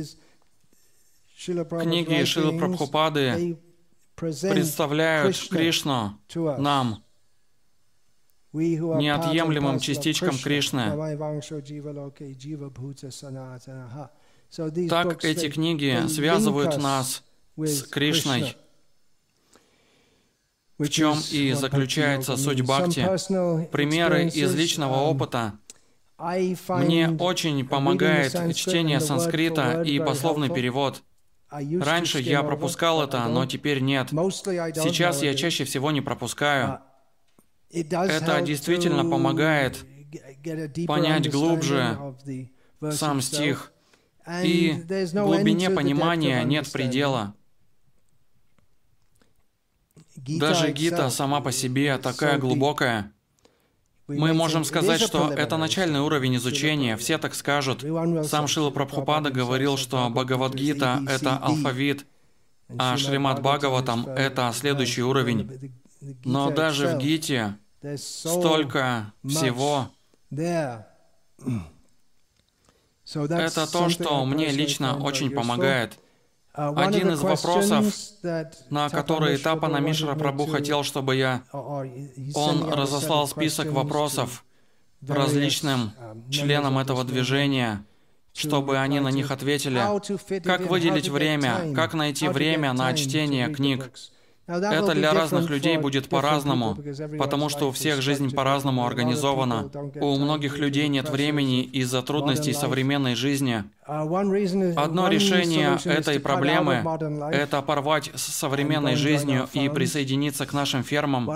Книги 1.47 2.25
Шилы 2.25 2.59
Прабхупады 2.59 3.59
представляют 4.15 5.37
Кришну 5.51 6.19
нам, 6.35 7.05
неотъемлемым 8.53 9.81
частичкам 9.81 10.39
Кришны. 10.39 10.93
Так 14.89 15.25
эти 15.25 15.49
книги 15.51 16.07
связывают 16.09 16.79
нас 16.79 17.25
с 17.57 17.83
Кришной, 17.83 18.57
в 20.79 20.89
чем 20.89 21.19
и 21.31 21.53
заключается 21.53 22.37
суть 22.37 22.63
бхакти. 22.63 23.07
Примеры 23.71 24.27
из 24.27 24.55
личного 24.55 24.97
опыта. 24.97 25.55
Мне 26.19 27.11
очень 27.11 27.67
помогает 27.67 28.33
чтение 28.55 29.01
санскрита 29.01 29.83
и 29.83 29.99
пословный 29.99 30.49
перевод. 30.49 31.03
Раньше 31.51 32.21
я 32.21 32.43
пропускал 32.43 33.03
это, 33.03 33.27
но 33.29 33.47
теперь 33.47 33.81
нет. 33.81 34.09
Сейчас 34.11 35.23
я 35.23 35.35
чаще 35.35 35.65
всего 35.65 35.91
не 35.91 36.01
пропускаю. 36.01 36.81
Это 37.71 38.41
действительно 38.43 39.05
помогает 39.05 39.85
понять 40.87 41.31
глубже 41.31 41.99
сам 42.91 43.21
стих. 43.21 43.73
И 44.43 44.83
глубине 45.13 45.71
понимания 45.71 46.43
нет 46.45 46.71
предела. 46.73 47.35
Даже 50.27 50.71
Гита 50.73 51.11
сама 51.11 51.41
по 51.41 51.53
себе 51.53 51.99
такая 51.99 52.39
глубокая. 52.39 53.13
Мы 54.07 54.35
можем 54.35 54.65
сказать, 54.65 55.01
что 55.01 55.33
это 55.33 55.57
начальный 55.57 56.01
уровень 56.01 56.37
изучения, 56.37 56.97
все 56.97 57.17
так 57.19 57.35
скажут. 57.35 57.85
Сам 58.27 58.47
Шила 58.47 58.71
Прабхупада 58.71 59.31
говорил, 59.31 59.77
что 59.77 60.09
Бхагавадгита— 60.11 61.03
это 61.09 61.37
алфавит, 61.39 62.07
а 62.79 62.97
Шримад 62.97 63.41
Бхагаватам— 63.41 64.07
это 64.09 64.53
следующий 64.55 65.03
уровень. 65.03 65.73
Но 66.25 66.51
даже 66.51 66.89
в 66.89 66.99
Гите 66.99 67.57
столько 67.97 69.13
всего. 69.27 69.91
Это 73.15 73.67
то, 73.71 73.89
что 73.89 74.25
мне 74.25 74.49
лично 74.51 74.99
очень 74.99 75.31
помогает. 75.31 75.99
Uh, 76.57 76.73
Один 76.77 77.11
из 77.11 77.21
вопросов, 77.21 77.93
на 78.71 78.89
который 78.89 79.39
Тапана 79.39 79.79
Мишра 79.79 80.15
Прабу 80.15 80.47
хотел, 80.47 80.85
чтобы 80.85 81.17
я... 81.17 81.43
Он 81.53 82.73
разослал 82.73 83.27
список 83.27 83.73
вопросов 83.73 84.45
различным 85.07 85.93
um, 85.99 86.31
членам 86.31 86.79
этого 86.79 87.03
движения, 87.03 87.85
чтобы 88.33 88.79
они 88.79 89.01
на 89.01 89.09
них 89.09 89.33
ответили. 89.33 89.81
Как 90.45 90.63
выделить 90.63 91.09
время, 91.09 91.75
как 91.75 91.93
найти 91.95 92.29
время 92.29 92.73
на 92.73 92.95
чтение 92.95 93.53
книг. 93.53 93.91
Это 94.47 94.95
для 94.95 95.13
разных 95.13 95.49
людей 95.49 95.79
будет 95.79 96.09
по-разному, 96.09 96.77
потому 97.19 97.49
что 97.49 97.69
у 97.69 97.73
всех 97.73 98.03
жизнь 98.03 98.35
по-разному 98.35 98.85
организована. 98.87 99.71
У 100.01 100.17
многих 100.19 100.59
людей 100.59 100.89
нет 100.89 101.09
времени 101.09 101.63
из-за 101.63 102.03
трудностей 102.03 102.53
современной 102.53 103.15
жизни. 103.15 103.65
Одно 103.87 105.09
решение 105.09 105.79
этой 105.85 106.21
проблемы– 106.21 106.83
это 107.33 107.63
порвать 107.63 108.11
с 108.15 108.23
современной 108.23 108.97
жизнью 108.97 109.49
и 109.53 109.69
присоединиться 109.69 110.45
к 110.47 110.53
нашим 110.53 110.83
фермам. 110.83 111.31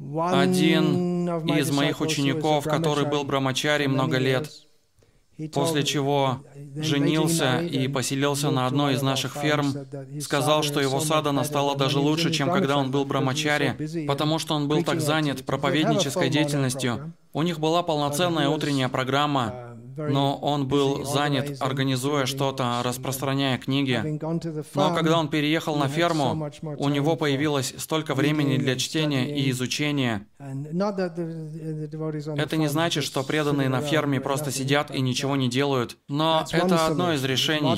Один 0.00 1.28
из 1.46 1.70
моих 1.70 2.00
учеников, 2.00 2.64
который 2.64 3.04
был 3.04 3.24
брамачари 3.24 3.86
много 3.86 4.18
лет, 4.18 4.48
после 5.52 5.84
чего 5.84 6.42
женился 6.76 7.60
и 7.60 7.86
поселился 7.88 8.50
на 8.50 8.66
одной 8.66 8.94
из 8.94 9.02
наших 9.02 9.34
ферм, 9.36 9.74
сказал, 10.20 10.62
что 10.62 10.80
его 10.80 11.00
садана 11.00 11.44
стала 11.44 11.76
даже 11.76 11.98
лучше, 11.98 12.32
чем 12.32 12.50
когда 12.50 12.76
он 12.76 12.90
был 12.90 13.04
брамачари, 13.04 14.06
потому 14.06 14.38
что 14.38 14.54
он 14.54 14.68
был 14.68 14.82
так 14.82 15.00
занят 15.00 15.44
проповеднической 15.44 16.28
деятельностью. 16.28 17.12
У 17.32 17.42
них 17.42 17.60
была 17.60 17.82
полноценная 17.82 18.48
утренняя 18.48 18.88
программа, 18.88 19.67
но 19.98 20.36
он 20.36 20.68
был 20.68 21.04
занят, 21.04 21.56
организуя 21.60 22.26
что-то, 22.26 22.80
распространяя 22.84 23.58
книги. 23.58 24.02
Но 24.74 24.94
когда 24.94 25.18
он 25.18 25.28
переехал 25.28 25.76
на 25.76 25.88
ферму, 25.88 26.50
у 26.62 26.88
него 26.88 27.16
появилось 27.16 27.74
столько 27.76 28.14
времени 28.14 28.56
для 28.56 28.76
чтения 28.76 29.36
и 29.36 29.50
изучения. 29.50 30.26
Это 30.38 32.56
не 32.56 32.68
значит, 32.68 33.04
что 33.04 33.22
преданные 33.22 33.68
на 33.68 33.80
ферме 33.80 34.20
просто 34.20 34.50
сидят 34.50 34.90
и 34.90 35.00
ничего 35.00 35.36
не 35.36 35.48
делают, 35.48 35.96
но 36.08 36.44
это 36.50 36.86
одно 36.86 37.12
из 37.12 37.24
решений. 37.24 37.76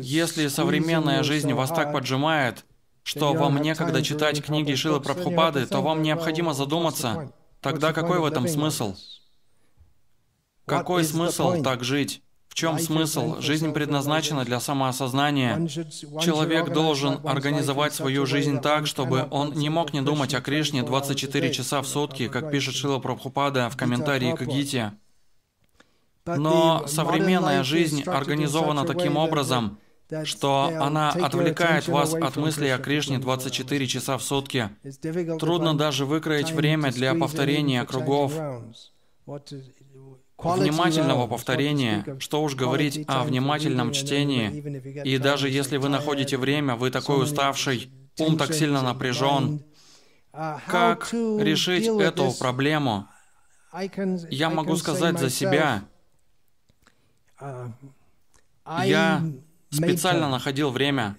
Если 0.00 0.48
современная 0.48 1.22
жизнь 1.22 1.52
вас 1.52 1.70
так 1.70 1.92
поджимает, 1.92 2.64
что 3.02 3.34
вам 3.34 3.62
некогда 3.62 4.02
читать 4.02 4.44
книги 4.44 4.74
Шилы 4.74 5.00
Прабхупады, 5.00 5.66
то 5.66 5.80
вам 5.80 6.02
необходимо 6.02 6.54
задуматься, 6.54 7.32
тогда 7.60 7.92
какой 7.92 8.18
в 8.18 8.24
этом 8.24 8.48
смысл? 8.48 8.94
Какой 10.66 11.04
смысл 11.04 11.62
так 11.62 11.84
жить? 11.84 12.22
В 12.48 12.54
чем 12.54 12.78
смысл? 12.78 13.40
Жизнь 13.40 13.72
предназначена 13.72 14.44
для 14.44 14.60
самоосознания. 14.60 15.66
Человек 15.68 16.72
должен 16.72 17.20
организовать 17.24 17.94
свою 17.94 18.26
жизнь 18.26 18.60
так, 18.60 18.86
чтобы 18.86 19.28
он 19.30 19.52
не 19.52 19.68
мог 19.68 19.92
не 19.92 20.02
думать 20.02 20.34
о 20.34 20.40
Кришне 20.40 20.82
24 20.82 21.52
часа 21.52 21.82
в 21.82 21.86
сутки, 21.86 22.28
как 22.28 22.50
пишет 22.50 22.74
Шила 22.74 22.98
Прабхупада 22.98 23.70
в 23.70 23.76
комментарии 23.76 24.34
к 24.34 24.42
Гите. 24.42 24.92
Но 26.24 26.86
современная 26.88 27.62
жизнь 27.62 28.02
организована 28.02 28.84
таким 28.84 29.16
образом, 29.16 29.78
что 30.24 30.72
она 30.80 31.10
отвлекает 31.10 31.86
вас 31.88 32.14
от 32.14 32.36
мыслей 32.36 32.70
о 32.70 32.78
Кришне 32.78 33.18
24 33.18 33.86
часа 33.86 34.18
в 34.18 34.22
сутки. 34.22 34.70
Трудно 35.38 35.76
даже 35.76 36.06
выкроить 36.06 36.50
время 36.50 36.90
для 36.90 37.14
повторения 37.14 37.84
кругов 37.84 38.32
внимательного 40.54 41.26
повторения, 41.26 42.04
что 42.20 42.42
уж 42.42 42.54
говорить 42.54 43.04
о 43.06 43.24
внимательном 43.24 43.92
чтении. 43.92 45.02
И 45.02 45.18
даже 45.18 45.48
если 45.48 45.76
вы 45.76 45.88
находите 45.88 46.36
время, 46.36 46.76
вы 46.76 46.90
такой 46.90 47.22
уставший, 47.22 47.90
ум 48.18 48.36
так 48.36 48.54
сильно 48.54 48.82
напряжен, 48.82 49.62
как 50.32 51.12
решить 51.12 51.86
эту 51.86 52.32
проблему? 52.38 53.08
Я 54.30 54.50
могу 54.50 54.76
сказать 54.76 55.18
за 55.18 55.30
себя. 55.30 55.84
Я 58.84 59.22
специально 59.70 60.28
находил 60.30 60.70
время 60.70 61.16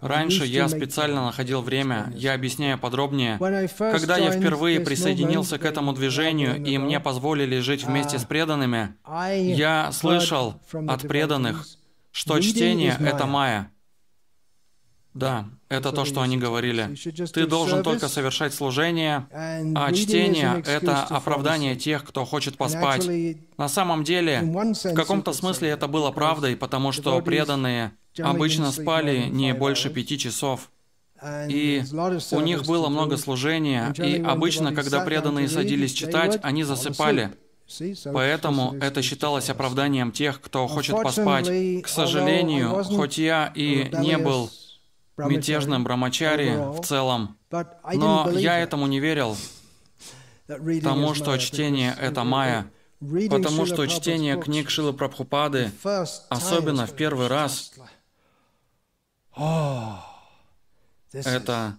Раньше 0.00 0.44
я 0.44 0.68
специально 0.68 1.24
находил 1.24 1.60
время, 1.60 2.12
я 2.14 2.34
объясняю 2.34 2.78
подробнее. 2.78 3.38
Когда 3.78 4.16
я 4.16 4.30
впервые 4.30 4.80
присоединился 4.80 5.58
к 5.58 5.64
этому 5.64 5.92
движению 5.92 6.62
и 6.64 6.78
мне 6.78 7.00
позволили 7.00 7.58
жить 7.58 7.84
вместе 7.84 8.18
с 8.18 8.24
преданными, 8.24 8.94
я 9.06 9.90
слышал 9.92 10.60
от 10.88 11.02
преданных, 11.02 11.66
что 12.12 12.38
чтение— 12.40 12.96
это 13.00 13.26
майя. 13.26 13.70
Да, 15.14 15.46
это 15.68 15.92
то, 15.92 16.04
что 16.04 16.22
они 16.22 16.36
говорили. 16.36 16.96
Ты 17.32 17.46
должен 17.46 17.82
только 17.84 18.08
совершать 18.08 18.52
служение, 18.52 19.28
а 19.32 19.92
чтение— 19.92 20.62
это 20.66 21.04
оправдание 21.04 21.76
тех, 21.76 22.04
кто 22.04 22.24
хочет 22.24 22.56
поспать. 22.56 23.08
На 23.56 23.68
самом 23.68 24.04
деле, 24.04 24.40
в 24.42 24.94
каком-то 24.94 25.32
смысле 25.32 25.70
это 25.70 25.88
было 25.88 26.10
правдой, 26.10 26.56
потому 26.56 26.92
что 26.92 27.20
преданные 27.20 27.92
обычно 28.18 28.72
спали 28.72 29.28
не 29.30 29.54
больше 29.54 29.90
пяти 29.90 30.18
часов. 30.18 30.70
И 31.48 31.82
у 32.32 32.40
них 32.40 32.64
было 32.64 32.88
много 32.88 33.16
служения, 33.16 33.94
и 33.96 34.22
обычно, 34.22 34.74
когда 34.74 35.04
преданные 35.04 35.48
садились 35.48 35.92
читать, 35.92 36.38
они 36.42 36.64
засыпали. 36.64 37.32
Поэтому 38.12 38.76
это 38.80 39.00
считалось 39.00 39.48
оправданием 39.48 40.12
тех, 40.12 40.40
кто 40.40 40.66
хочет 40.66 41.02
поспать. 41.02 41.46
К 41.82 41.88
сожалению, 41.88 42.84
хоть 42.84 43.16
я 43.18 43.50
и 43.54 43.88
не 43.98 44.18
был 44.18 44.50
мятежным 45.16 45.84
брамачари 45.84 46.56
в 46.78 46.84
целом, 46.84 47.38
но 47.94 48.30
я 48.30 48.58
этому 48.58 48.86
не 48.86 49.00
верил, 49.00 49.36
тому, 50.82 51.14
что 51.14 51.36
чтение— 51.38 51.96
это 52.00 52.24
майя, 52.24 52.66
потому 53.30 53.66
что 53.66 53.86
чтение 53.86 54.40
книг 54.40 54.70
Шилы 54.70 54.92
Прабхупады, 54.92 55.70
особенно 56.28 56.86
в 56.86 56.94
первый 56.94 57.28
раз, 57.28 57.72
это, 61.12 61.78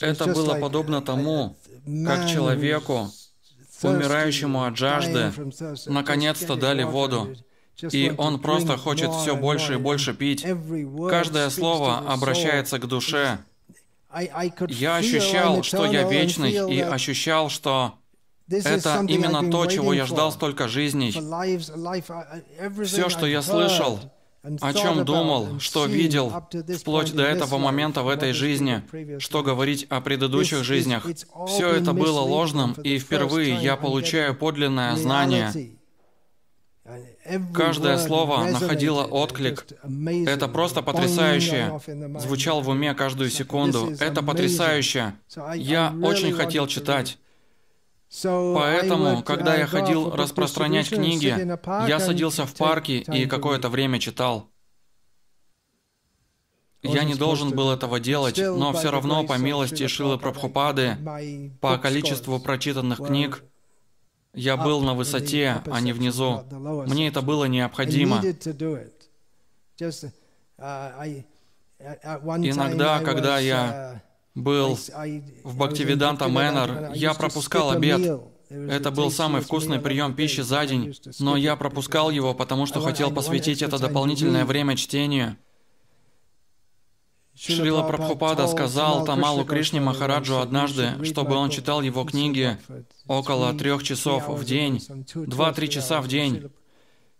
это 0.00 0.26
было 0.26 0.54
подобно 0.56 1.02
тому, 1.02 1.56
как 2.06 2.28
человеку, 2.28 3.10
умирающему 3.82 4.64
от 4.64 4.76
жажды, 4.76 5.32
наконец-то 5.86 6.56
дали 6.56 6.84
воду. 6.84 7.34
и 7.90 8.14
он 8.16 8.40
просто 8.40 8.76
хочет 8.76 9.10
все 9.12 9.36
больше 9.36 9.74
и 9.74 9.76
больше 9.76 10.14
пить. 10.14 10.46
Каждое 11.10 11.50
слово 11.50 11.98
обращается 11.98 12.78
к 12.78 12.86
душе. 12.86 13.38
Я 14.68 14.96
ощущал, 14.96 15.62
что 15.62 15.84
я 15.86 16.08
вечный, 16.08 16.52
и 16.72 16.80
ощущал, 16.80 17.50
что 17.50 17.98
это 18.48 19.04
именно 19.08 19.50
то, 19.50 19.66
чего 19.66 19.92
я 19.92 20.06
ждал 20.06 20.30
столько 20.30 20.68
жизней. 20.68 21.10
Все, 22.84 23.08
что 23.08 23.26
я 23.26 23.42
слышал, 23.42 23.98
о 24.60 24.74
чем 24.74 25.04
думал, 25.04 25.58
что 25.60 25.86
видел, 25.86 26.32
вплоть 26.78 27.12
до 27.14 27.22
этого 27.22 27.58
момента 27.58 28.02
в 28.02 28.08
этой 28.08 28.32
жизни, 28.32 28.82
что 29.18 29.42
говорить 29.42 29.86
о 29.88 30.00
предыдущих 30.00 30.64
жизнях, 30.64 31.06
все 31.46 31.70
это 31.70 31.92
было 31.92 32.20
ложным, 32.20 32.72
и 32.82 32.98
впервые 32.98 33.54
я 33.54 33.76
получаю 33.76 34.34
подлинное 34.34 34.96
знание. 34.96 35.78
Каждое 37.54 37.96
слово 37.96 38.44
находило 38.44 39.04
отклик. 39.04 39.64
Это 40.26 40.48
просто 40.48 40.82
потрясающе. 40.82 41.80
Звучал 42.18 42.60
в 42.60 42.68
уме 42.68 42.92
каждую 42.94 43.30
секунду. 43.30 43.94
Это 43.98 44.22
потрясающе. 44.22 45.14
Я 45.54 45.94
очень 46.02 46.32
хотел 46.32 46.66
читать. 46.66 47.18
Поэтому, 48.22 49.22
когда 49.22 49.56
я 49.56 49.66
ходил 49.66 50.10
распространять 50.10 50.90
книги, 50.90 51.34
я 51.88 51.98
садился 51.98 52.46
в 52.46 52.54
парке 52.54 52.98
и 52.98 53.26
какое-то 53.26 53.68
время 53.68 53.98
читал. 53.98 54.50
Я 56.82 57.04
не 57.04 57.14
должен 57.14 57.50
был 57.50 57.70
этого 57.70 57.98
делать, 57.98 58.38
но 58.38 58.72
все 58.72 58.90
равно, 58.90 59.24
по 59.24 59.38
милости 59.38 59.86
Шилы 59.86 60.18
Прабхупады, 60.18 60.98
по 61.60 61.78
количеству 61.78 62.38
прочитанных 62.38 62.98
книг, 62.98 63.42
я 64.34 64.56
был 64.56 64.80
на 64.82 64.94
высоте, 64.94 65.62
а 65.70 65.80
не 65.80 65.92
внизу. 65.92 66.44
Мне 66.86 67.08
это 67.08 67.22
было 67.22 67.46
необходимо. 67.46 68.20
Иногда, 71.78 73.00
когда 73.00 73.38
я 73.38 74.02
был 74.34 74.78
в 75.44 75.56
Бхактивиданта 75.56 76.28
Мэннер, 76.28 76.92
я 76.94 77.14
пропускал 77.14 77.70
обед. 77.70 78.20
Это 78.50 78.90
был 78.90 79.10
самый 79.10 79.40
вкусный 79.40 79.78
прием 79.78 80.14
пищи 80.14 80.42
за 80.42 80.66
день, 80.66 80.94
но 81.18 81.36
я 81.36 81.56
пропускал 81.56 82.10
его, 82.10 82.34
потому 82.34 82.66
что 82.66 82.80
хотел 82.80 83.10
посвятить 83.10 83.62
это 83.62 83.78
дополнительное 83.78 84.44
время 84.44 84.76
чтению. 84.76 85.36
Шрила 87.36 87.82
Прабхупада 87.82 88.46
сказал 88.46 89.04
Тамалу 89.04 89.44
Кришне 89.44 89.80
Махараджу 89.80 90.38
однажды, 90.38 91.04
чтобы 91.04 91.34
он 91.34 91.50
читал 91.50 91.82
его 91.82 92.04
книги 92.04 92.58
около 93.08 93.52
трех 93.54 93.82
часов 93.82 94.28
в 94.28 94.44
день, 94.44 94.80
два-три 95.14 95.68
часа 95.68 96.00
в 96.00 96.06
день. 96.06 96.50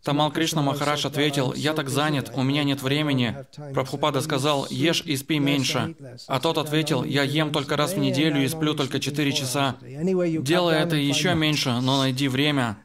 Тамал 0.04 0.30
Кришна 0.30 0.62
Махарадж 0.62 1.06
ответил, 1.06 1.54
«Я 1.54 1.72
так 1.72 1.88
занят, 1.88 2.30
у 2.34 2.42
меня 2.42 2.62
нет 2.62 2.82
времени». 2.82 3.36
Прабхупада 3.72 4.20
сказал, 4.20 4.66
«Ешь 4.70 5.02
и 5.02 5.16
спи 5.16 5.38
меньше». 5.38 5.96
А 6.26 6.40
тот 6.40 6.58
ответил, 6.58 7.04
«Я 7.04 7.22
ем 7.22 7.50
только 7.52 7.76
раз 7.76 7.94
в 7.94 7.98
неделю 7.98 8.44
и 8.44 8.48
сплю 8.48 8.74
только 8.74 9.00
четыре 9.00 9.32
часа». 9.32 9.76
«Делай 9.82 10.76
это 10.76 10.96
еще 10.96 11.34
меньше, 11.34 11.80
но 11.80 11.98
найди 11.98 12.28
время», 12.28 12.76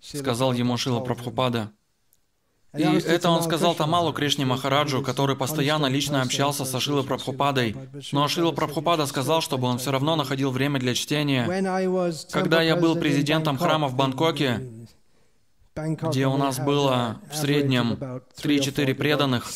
сказал 0.00 0.52
ему 0.52 0.76
Шила 0.76 1.00
Прабхупада. 1.00 1.72
И 2.76 2.82
это 2.82 3.30
он 3.30 3.42
сказал 3.42 3.74
Тамалу 3.74 4.12
Кришне 4.12 4.44
Махараджу, 4.44 5.02
который 5.02 5.34
постоянно 5.34 5.86
лично 5.86 6.20
общался 6.20 6.64
со 6.64 6.78
Шилой 6.78 7.04
Прабхупадой. 7.04 7.74
Но 8.12 8.28
Шила 8.28 8.52
Прабхупада 8.52 9.06
сказал, 9.06 9.40
чтобы 9.40 9.66
он 9.66 9.78
все 9.78 9.92
равно 9.92 10.14
находил 10.14 10.50
время 10.50 10.78
для 10.78 10.94
чтения. 10.94 11.46
Когда 12.30 12.60
я 12.62 12.76
был 12.76 12.96
президентом 12.96 13.56
храма 13.56 13.88
в 13.88 13.96
Бангкоке, 13.96 14.60
где 15.76 16.26
у 16.26 16.36
нас 16.36 16.58
было 16.58 17.20
в 17.30 17.36
среднем 17.36 17.92
3-4 17.92 18.94
преданных, 18.94 19.46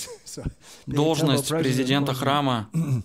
должность 0.87 1.49
президента 1.49 2.13
храма 2.13 2.69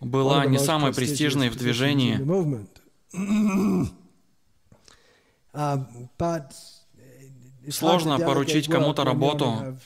была 0.00 0.44
не 0.44 0.58
самой 0.58 0.92
престижной 0.92 1.48
в 1.48 1.56
движении. 1.56 2.18
Сложно 7.70 8.18
поручить 8.18 8.68
кому-то 8.68 9.04
работу, 9.04 9.78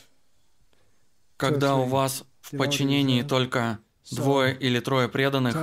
когда 1.36 1.76
у 1.76 1.84
вас 1.84 2.24
в 2.40 2.56
подчинении 2.56 3.22
только 3.22 3.78
двое 4.12 4.54
или 4.54 4.80
трое 4.80 5.08
преданных. 5.08 5.56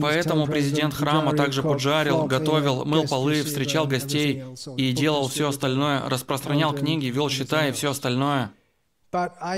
Поэтому 0.00 0.46
президент 0.46 0.94
храма 0.94 1.36
также 1.36 1.62
пуджарил, 1.62 2.24
готовил, 2.24 2.84
мыл 2.84 3.06
полы, 3.06 3.42
встречал 3.42 3.86
гостей 3.86 4.42
и 4.76 4.92
делал 4.92 5.28
все 5.28 5.48
остальное, 5.48 6.08
распространял 6.08 6.72
книги, 6.72 7.06
вел 7.06 7.28
счета 7.28 7.68
и 7.68 7.72
все 7.72 7.90
остальное– 7.90 8.52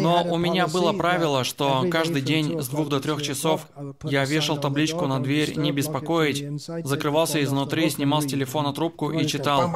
но 0.00 0.24
у 0.24 0.36
меня 0.36 0.66
было 0.66 0.92
правило, 0.92 1.44
что 1.44 1.84
каждый 1.90 2.22
день 2.22 2.60
с 2.60 2.68
двух 2.68 2.88
до 2.88 3.00
трех 3.00 3.22
часов 3.22 3.66
я 4.04 4.24
вешал 4.24 4.58
табличку 4.58 5.06
на 5.06 5.20
дверь 5.20 5.56
«Не 5.56 5.72
беспокоить», 5.72 6.60
закрывался 6.84 7.42
изнутри, 7.42 7.90
снимал 7.90 8.22
с 8.22 8.26
телефона 8.26 8.72
трубку 8.72 9.10
и 9.10 9.26
читал. 9.26 9.70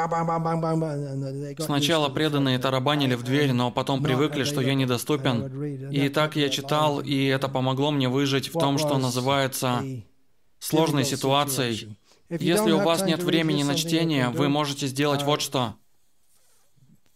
Сначала 1.59 2.09
преданные 2.09 2.59
тарабанили 2.59 3.15
в 3.15 3.23
дверь, 3.23 3.53
но 3.53 3.71
потом 3.71 4.03
привыкли, 4.03 4.45
что 4.45 4.61
я 4.61 4.75
недоступен. 4.75 5.91
И 5.91 6.09
так 6.09 6.37
я 6.37 6.49
читал, 6.49 7.01
и 7.01 7.25
это 7.27 7.49
помогло 7.49 7.91
мне 7.91 8.09
выжить 8.09 8.49
в 8.49 8.59
том, 8.59 8.79
что 8.79 8.99
называется 8.99 9.83
сложной 10.59 11.05
ситуацией. 11.05 11.97
Если 12.29 12.71
у 12.71 12.79
вас 12.79 13.03
нет 13.03 13.23
времени 13.23 13.63
на 13.65 13.75
чтение, 13.75 14.29
вы 14.29 14.49
можете 14.49 14.87
сделать 14.87 15.23
вот 15.23 15.41
что. 15.41 15.75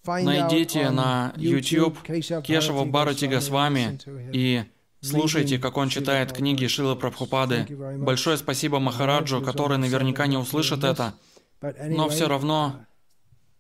Найдите 0.07 0.91
на 0.91 1.33
YouTube 1.37 1.99
Кешава 2.03 2.85
Барати 2.85 3.25
с 3.25 3.49
вами 3.49 3.99
и 4.33 4.65
слушайте, 5.01 5.59
как 5.59 5.77
он 5.77 5.89
читает 5.89 6.33
книги 6.33 6.67
Шилы 6.67 6.97
Прабхупады. 6.97 7.67
Большое 7.99 8.37
спасибо 8.37 8.79
Махараджу, 8.81 9.41
который 9.41 9.79
наверняка 9.79 10.27
не 10.27 10.37
услышит 10.37 10.85
это, 10.85 11.15
но 11.61 12.09
все 12.09 12.29
равно 12.29 12.85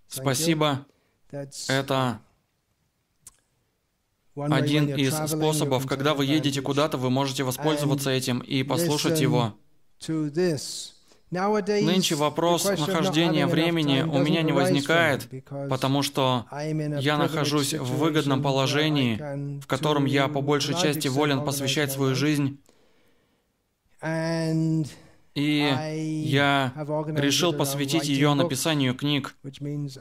спасибо. 0.09 0.87
Это 1.69 2.21
один 4.35 4.95
из 4.95 5.15
способов, 5.15 5.87
когда 5.87 6.15
вы 6.15 6.27
едете 6.27 6.61
куда-то, 6.61 6.99
вы 6.99 7.11
можете 7.11 7.45
воспользоваться 7.45 8.11
этим 8.11 8.41
и 8.41 8.63
послушать 8.63 9.21
его. 9.21 9.55
Нынче 11.35 12.15
вопрос 12.15 12.65
нахождения 12.65 13.47
времени 13.47 14.03
у 14.03 14.19
меня 14.19 14.43
не 14.43 14.53
возникает, 14.53 15.29
потому 15.69 16.03
что 16.03 16.47
я 17.01 17.19
нахожусь 17.19 17.75
в 17.75 17.97
выгодном 17.97 18.43
положении, 18.43 19.61
в 19.61 19.67
котором 19.67 20.05
я 20.05 20.29
по 20.29 20.41
большей 20.41 20.75
части 20.75 21.09
волен 21.09 21.45
посвящать 21.45 21.91
свою 21.93 22.15
жизнь. 22.15 22.61
И 25.35 25.75
я 26.27 26.73
решил 27.17 27.53
посвятить 27.53 28.07
ее 28.07 28.35
написанию 28.35 28.95
книг. 28.95 29.35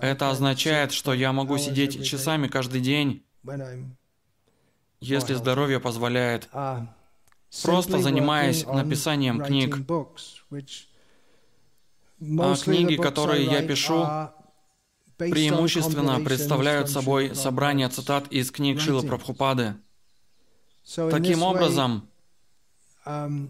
Это 0.02 0.30
означает, 0.30 0.92
что 0.92 1.14
я 1.14 1.34
могу 1.34 1.58
сидеть 1.58 2.06
часами 2.06 2.48
каждый 2.48 2.82
день, 2.82 3.24
если 5.00 5.34
здоровье 5.34 5.80
позволяет, 5.80 6.50
просто 7.64 7.98
занимаясь 7.98 8.66
написанием 8.66 9.42
книг. 9.42 9.80
А 12.40 12.56
книги, 12.56 12.96
которые 12.96 13.46
я 13.46 13.62
пишу, 13.62 14.06
преимущественно 15.18 16.20
представляют 16.20 16.90
собой 16.90 17.36
собрание 17.36 17.90
цитат 17.90 18.28
из 18.30 18.52
книг 18.52 18.80
Шилы 18.80 19.06
Прабхупады. 19.06 19.76
Таким 20.96 21.44
образом, 21.44 22.08
um, 23.06 23.50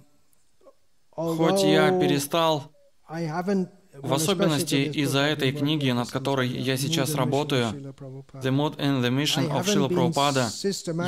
хоть 1.09 1.63
я 1.63 1.99
перестал, 1.99 2.71
в 3.09 4.13
особенности 4.13 4.75
из-за 4.75 5.21
этой 5.21 5.51
книги, 5.51 5.89
над 5.91 6.09
которой 6.09 6.47
я 6.47 6.77
сейчас 6.77 7.15
работаю, 7.15 7.93
The 8.33 8.51
Mood 8.51 8.77
and 8.77 9.01
the 9.01 9.09
Mission 9.09 9.49
of 9.51 9.65
Шила 9.65 9.87
Прабхупада, 9.87 10.49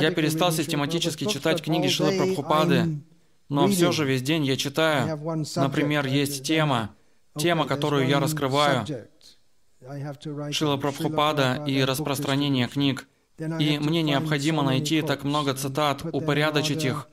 я 0.00 0.10
перестал 0.10 0.52
систематически 0.52 1.26
читать 1.26 1.62
книги 1.62 1.88
Шилы 1.88 2.16
Прабхупады, 2.16 3.00
но 3.48 3.68
все 3.68 3.92
же 3.92 4.04
весь 4.04 4.22
день 4.22 4.44
я 4.44 4.56
читаю. 4.56 5.18
Например, 5.56 6.06
есть 6.06 6.44
тема, 6.44 6.95
Тема, 7.38 7.66
которую 7.66 8.06
я 8.08 8.20
раскрываю, 8.20 8.86
Шила 10.50 10.76
Прабхупада 10.76 11.62
и 11.66 11.82
распространение 11.84 12.68
книг. 12.68 13.06
И 13.38 13.78
мне 13.78 14.02
необходимо 14.02 14.62
найти 14.62 15.02
так 15.02 15.22
много 15.24 15.54
цитат, 15.54 16.02
упорядочить 16.12 16.84
их. 16.84 17.08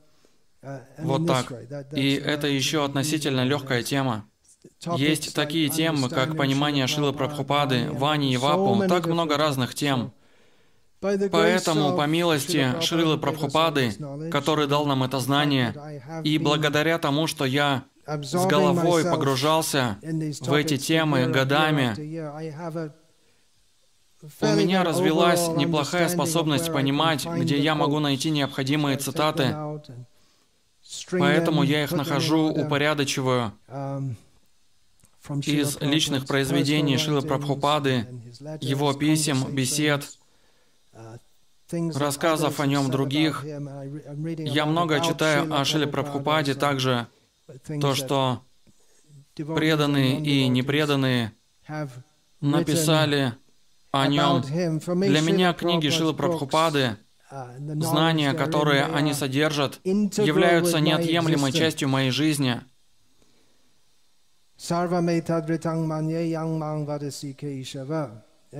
Вот 0.97 1.27
так. 1.27 1.51
И 1.93 2.13
это 2.13 2.47
еще 2.47 2.85
относительно 2.85 3.43
легкая 3.43 3.83
тема. 3.83 4.25
Есть 4.95 5.35
такие 5.35 5.69
темы, 5.69 6.09
как 6.09 6.37
понимание 6.37 6.87
Шилы 6.87 7.13
Прабхупады, 7.13 7.89
Вани 7.91 8.33
и 8.33 8.37
Вапу, 8.37 8.83
так 8.87 9.07
много 9.07 9.37
разных 9.37 9.75
тем. 9.75 10.13
Поэтому, 11.01 11.97
по 11.97 12.07
милости 12.07 12.79
Шрилы 12.79 13.17
Прабхупады, 13.17 13.93
который 14.31 14.67
дал 14.67 14.85
нам 14.85 15.03
это 15.03 15.19
знание, 15.19 15.75
и 16.23 16.37
благодаря 16.37 16.97
тому, 16.97 17.27
что 17.27 17.43
я 17.43 17.83
с 18.05 18.45
головой 18.45 19.03
погружался 19.03 19.97
в 20.01 20.53
эти 20.53 20.77
темы 20.77 21.25
годами. 21.27 21.95
У 24.39 24.45
меня 24.55 24.83
развилась 24.83 25.49
неплохая 25.49 26.07
способность 26.07 26.71
понимать, 26.71 27.25
где 27.25 27.59
я 27.59 27.75
могу 27.75 27.99
найти 27.99 28.29
необходимые 28.29 28.97
цитаты, 28.97 29.55
поэтому 31.11 31.63
я 31.63 31.83
их 31.83 31.91
нахожу, 31.91 32.47
упорядочиваю 32.47 33.51
из 35.45 35.79
личных 35.79 36.25
произведений 36.25 36.97
Шилы 36.97 37.21
Прабхупады, 37.21 38.07
его 38.61 38.93
писем, 38.93 39.43
бесед, 39.53 40.05
рассказов 41.71 42.59
о 42.59 42.65
нем 42.65 42.91
других. 42.91 43.43
Я 43.43 44.65
много 44.65 44.99
читаю 44.99 45.53
о 45.53 45.65
Шиле 45.65 45.87
Прабхупаде 45.87 46.53
также, 46.55 47.07
то, 47.81 47.95
что 47.95 48.43
преданные 49.35 50.19
и 50.21 50.47
непреданные 50.47 51.33
написали 52.41 53.33
о 53.91 54.07
нем. 54.07 54.41
Для 54.41 55.21
меня 55.21 55.53
книги 55.53 55.89
Шилы 55.89 56.13
Прабхупады, 56.13 56.97
знания, 57.79 58.33
которые 58.33 58.85
они 58.85 59.13
содержат, 59.13 59.79
являются 59.83 60.79
неотъемлемой 60.79 61.51
частью 61.51 61.89
моей 61.89 62.11
жизни. 62.11 62.61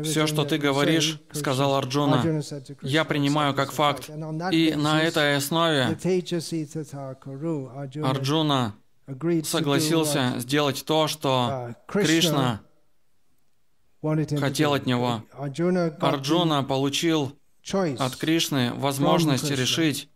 Все, 0.03 0.25
что 0.25 0.43
ты 0.43 0.57
говоришь, 0.57 1.21
сказал 1.31 1.75
Арджуна, 1.75 2.41
я 2.81 3.05
принимаю 3.05 3.53
как 3.53 3.71
факт. 3.71 4.09
И 4.51 4.73
на 4.75 5.01
этой 5.01 5.35
основе 5.37 5.97
Арджуна 8.03 8.75
согласился 9.43 10.33
сделать 10.37 10.83
то, 10.85 11.07
что 11.07 11.75
Кришна 11.87 12.61
хотел 14.39 14.73
от 14.73 14.85
него. 14.85 15.23
Арджуна 15.99 16.63
получил 16.63 17.33
от 17.71 18.15
Кришны 18.17 18.73
возможность 18.73 19.49
решить, 19.49 20.09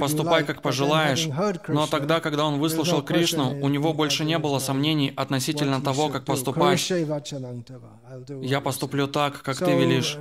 Поступай, 0.00 0.44
как 0.44 0.62
пожелаешь. 0.62 1.28
Но 1.68 1.86
тогда, 1.86 2.20
когда 2.20 2.46
он 2.46 2.58
выслушал 2.58 3.02
Кришну, 3.02 3.60
у 3.60 3.68
него 3.68 3.92
больше 3.92 4.24
не 4.24 4.38
было 4.38 4.58
сомнений 4.60 5.12
относительно 5.14 5.82
того, 5.82 6.08
как 6.08 6.24
поступать. 6.24 6.90
Я 8.40 8.60
поступлю 8.60 9.06
так, 9.08 9.42
как 9.42 9.58
ты 9.58 9.78
велишь. 9.78 10.16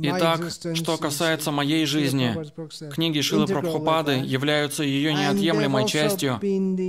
Итак, 0.00 0.40
что 0.74 0.96
касается 0.96 1.50
моей 1.50 1.84
жизни, 1.86 2.36
книги 2.90 3.20
Шилы 3.20 3.46
Прабхупады 3.46 4.12
являются 4.24 4.82
ее 4.82 5.12
неотъемлемой 5.12 5.86
частью, 5.86 6.38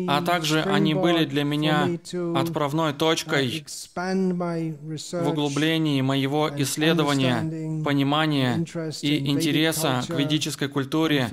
а 0.07 0.21
также 0.21 0.61
они 0.61 0.93
были 0.93 1.25
для 1.25 1.43
меня 1.43 1.89
отправной 2.35 2.93
точкой 2.93 3.65
в 3.95 5.27
углублении 5.27 6.01
моего 6.01 6.49
исследования, 6.57 7.83
понимания 7.83 8.65
и 9.01 9.29
интереса 9.29 10.03
к 10.07 10.11
ведической 10.11 10.67
культуре 10.67 11.27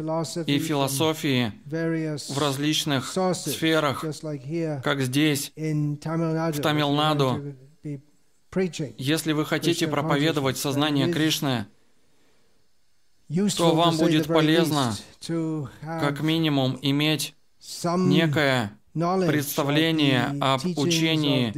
и 0.47 0.59
философии 0.59 1.53
в 1.67 2.39
различных 2.39 3.15
сферах, 3.35 4.05
как 4.83 5.01
здесь, 5.03 5.53
в 5.57 6.61
Тамилнаду. 6.61 7.57
Если 8.99 9.33
вы 9.33 9.45
хотите 9.45 9.87
проповедовать 9.89 10.57
сознание 10.57 11.13
Кришны, 11.13 11.67
то 13.57 13.75
вам 13.75 13.97
будет 13.97 14.27
полезно, 14.27 14.95
как 15.81 16.21
минимум, 16.21 16.79
иметь 16.83 17.35
некое 17.85 18.79
представление 18.95 20.37
об 20.41 20.65
учении 20.79 21.53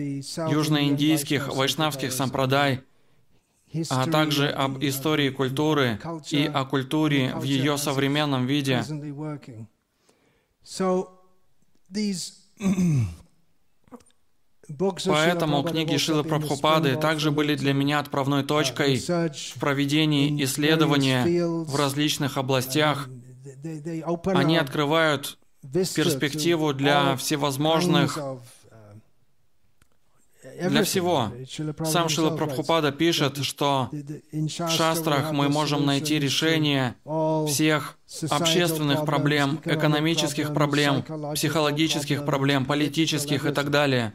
южноиндийских 0.50 1.48
вайшнавских 1.54 2.12
сампрадай, 2.12 2.82
а 3.90 4.06
также 4.06 4.48
об 4.48 4.82
истории 4.82 5.30
культуры 5.30 6.00
и 6.30 6.46
о 6.46 6.64
культуре 6.64 7.34
в 7.34 7.42
ее 7.42 7.76
современном 7.78 8.46
виде. 8.46 8.82
Поэтому 15.06 15.62
книги 15.62 15.96
Шилы 15.96 16.24
Прабхупады 16.24 16.96
также 16.96 17.30
были 17.30 17.54
для 17.54 17.72
меня 17.72 18.00
отправной 18.00 18.44
точкой 18.44 18.98
в 18.98 19.60
проведении 19.60 20.44
исследования 20.44 21.24
в 21.64 21.74
различных 21.76 22.36
областях. 22.36 23.08
Они 24.26 24.56
открывают 24.56 25.38
перспективу 25.62 26.74
для 26.74 27.16
всевозможных 27.16 28.18
для 30.68 30.82
всего. 30.84 31.32
Сам 31.84 32.08
Шила 32.08 32.36
Прабхупада 32.36 32.92
пишет, 32.92 33.44
что 33.44 33.90
в 33.92 34.68
шастрах 34.68 35.32
мы 35.32 35.48
можем 35.48 35.86
найти 35.86 36.18
решение 36.18 36.94
всех 37.48 37.98
общественных 38.30 39.04
проблем, 39.04 39.60
экономических 39.64 40.52
проблем, 40.54 41.04
психологических 41.34 42.24
проблем, 42.24 42.66
политических 42.66 43.46
и 43.46 43.52
так 43.52 43.70
далее. 43.70 44.14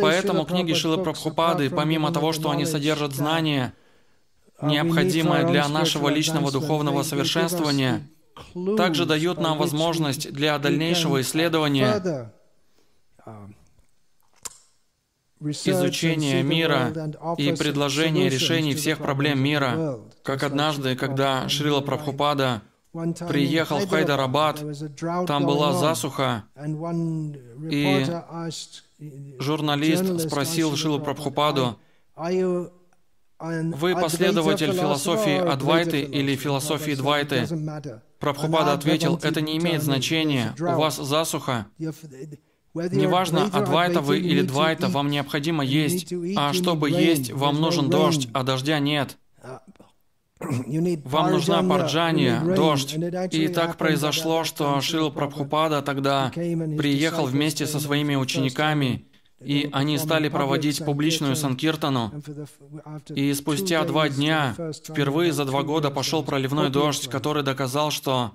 Поэтому 0.00 0.44
книги 0.44 0.72
Шилы 0.72 1.02
Прабхупады, 1.02 1.70
помимо 1.70 2.12
того, 2.12 2.32
что 2.32 2.50
они 2.50 2.64
содержат 2.66 3.12
знания, 3.14 3.74
необходимое 4.60 5.46
для 5.46 5.68
нашего 5.68 6.08
личного 6.08 6.50
духовного 6.50 7.02
совершенствования, 7.02 8.08
также 8.76 9.06
дают 9.06 9.38
нам 9.38 9.58
возможность 9.58 10.32
для 10.32 10.58
дальнейшего 10.58 11.20
исследования 11.20 12.32
изучения 15.50 16.42
мира 16.42 16.92
и 17.36 17.52
предложения 17.52 18.28
решений 18.28 18.74
всех 18.74 18.98
проблем 18.98 19.42
мира. 19.42 19.98
Как 20.22 20.42
однажды, 20.42 20.94
когда 20.94 21.48
Шрила 21.48 21.80
Прабхупада 21.80 22.62
приехал 22.92 23.78
в 23.78 23.88
Хайдарабад, 23.88 24.62
там 25.26 25.46
была 25.46 25.72
засуха, 25.72 26.44
и 27.70 28.06
журналист 29.38 30.20
спросил 30.28 30.76
Шилу 30.76 31.00
Прабхупаду, 31.00 31.78
«Вы 33.38 33.94
последователь 33.94 34.72
философии 34.72 35.36
Адвайты 35.36 36.02
или 36.02 36.36
философии 36.36 36.94
Двайты?» 36.94 37.48
Прабхупада 38.20 38.72
ответил, 38.74 39.18
«Это 39.22 39.40
не 39.40 39.58
имеет 39.58 39.82
значения, 39.82 40.54
у 40.60 40.78
вас 40.78 40.96
засуха, 40.96 41.66
Неважно, 42.74 43.50
Адвайта 43.52 44.00
вы 44.00 44.18
или 44.18 44.40
Двайта, 44.42 44.88
вам 44.88 45.10
необходимо 45.10 45.62
есть. 45.64 46.12
А 46.36 46.52
чтобы 46.52 46.90
есть, 46.90 47.30
вам 47.30 47.60
нужен 47.60 47.90
дождь, 47.90 48.28
а 48.32 48.44
дождя 48.44 48.78
нет. 48.78 49.18
Вам 51.04 51.30
нужна 51.30 51.62
парджания, 51.62 52.40
дождь. 52.40 52.96
И 53.30 53.48
так 53.48 53.76
произошло, 53.76 54.44
что 54.44 54.80
Шил 54.80 55.10
Прабхупада 55.10 55.82
тогда 55.82 56.30
приехал 56.34 57.26
вместе 57.26 57.66
со 57.66 57.80
своими 57.80 58.14
учениками, 58.14 59.06
и 59.40 59.68
они 59.72 59.98
стали 59.98 60.28
проводить 60.28 60.84
публичную 60.84 61.36
санкиртану. 61.36 62.12
И 63.14 63.32
спустя 63.34 63.84
два 63.84 64.08
дня, 64.08 64.54
впервые 64.84 65.32
за 65.32 65.44
два 65.44 65.62
года 65.62 65.90
пошел 65.90 66.22
проливной 66.22 66.70
дождь, 66.70 67.08
который 67.08 67.42
доказал, 67.42 67.90
что 67.90 68.32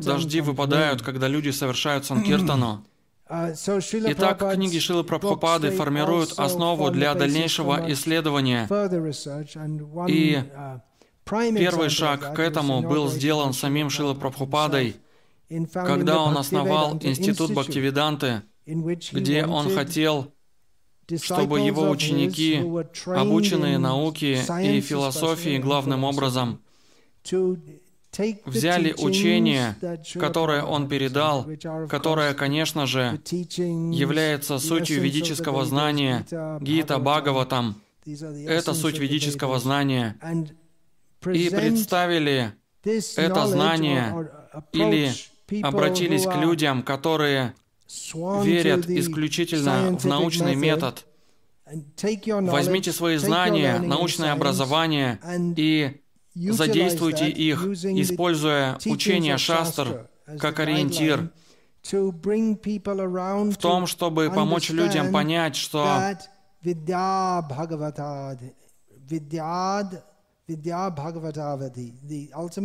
Дожди 0.00 0.40
выпадают, 0.40 1.02
когда 1.02 1.28
люди 1.28 1.50
совершают 1.50 2.04
санкиртану. 2.04 2.84
А, 3.34 3.54
Итак, 3.54 4.52
книги 4.52 4.78
Шилы 4.78 5.04
Прабхупады 5.04 5.70
формируют 5.70 6.38
основу 6.38 6.90
для 6.90 7.14
дальнейшего 7.14 7.90
исследования. 7.90 8.66
И 10.06 10.34
uh, 10.34 10.80
первый 11.56 11.88
шаг 11.88 12.34
к 12.34 12.38
этому 12.38 12.82
был 12.82 13.08
сделан 13.08 13.54
самим 13.54 13.88
Шилой 13.88 14.16
Прабхупадой, 14.16 14.96
когда 15.72 16.20
он 16.20 16.36
основал 16.36 16.98
Институт 17.00 17.52
Бхактивиданты, 17.52 18.42
где 18.66 19.46
он 19.46 19.74
хотел, 19.74 20.30
чтобы 21.16 21.60
его 21.60 21.88
ученики, 21.88 22.62
обученные 23.06 23.78
науке 23.78 24.42
и 24.62 24.82
философии 24.82 25.56
главным 25.56 26.04
образом, 26.04 26.60
взяли 28.44 28.94
учение, 28.98 29.76
которое 30.18 30.62
он 30.62 30.88
передал, 30.88 31.46
которое, 31.88 32.34
конечно 32.34 32.86
же, 32.86 33.20
является 33.30 34.58
сутью 34.58 35.00
ведического 35.00 35.64
знания, 35.64 36.26
Гита 36.60 36.98
Бхагаватам. 36.98 37.76
Это 38.04 38.74
суть 38.74 38.98
ведического 38.98 39.58
знания. 39.58 40.16
И 41.32 41.48
представили 41.50 42.52
это 43.16 43.46
знание 43.46 44.30
или 44.72 45.12
обратились 45.62 46.24
к 46.24 46.36
людям, 46.36 46.82
которые 46.82 47.54
верят 48.42 48.88
исключительно 48.88 49.96
в 49.98 50.04
научный 50.04 50.54
метод. 50.54 51.06
Возьмите 52.26 52.92
свои 52.92 53.16
знания, 53.16 53.78
научное 53.78 54.32
образование 54.32 55.18
и 55.56 56.01
Задействуйте 56.34 57.28
их, 57.28 57.64
используя 57.64 58.78
учение 58.86 59.36
шастр 59.38 60.08
как 60.38 60.60
ориентир. 60.60 61.30
в 63.50 63.56
том, 63.56 63.86
чтобы 63.86 64.30
помочь 64.30 64.70
людям 64.70 65.12
понять, 65.12 65.56
что 65.56 66.14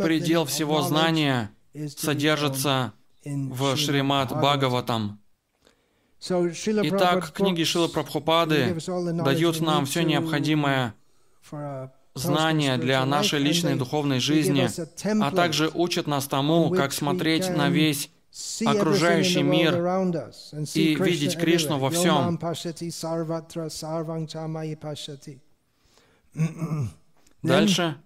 предел 0.04 0.46
всего 0.46 0.82
знания 0.82 1.52
содержится 1.98 2.94
в 3.26 3.76
Шримад 3.76 4.30
Бхагаватам. 4.30 5.20
Итак, 6.20 7.32
книги 7.32 7.64
Шилы 7.64 7.90
Прабхупады 7.90 8.78
дают 9.24 9.62
нам 9.62 9.86
все 9.86 10.04
необходимое 10.04 10.96
знания 12.18 12.78
для 12.78 13.06
нашей 13.06 13.40
личной 13.40 13.76
духовной 13.76 14.20
жизни, 14.20 14.70
а 15.22 15.32
также 15.32 15.70
учат 15.74 16.08
нас 16.08 16.28
тому, 16.28 16.70
как 16.72 16.94
смотреть 16.94 17.50
на 17.50 17.70
весь 17.70 18.10
окружающий 18.66 19.42
мир 19.42 19.76
и 20.74 20.96
видеть 20.96 21.38
Кришну 21.38 21.80
во 21.80 21.90
всем. 21.90 22.38
Дальше. 27.42 27.98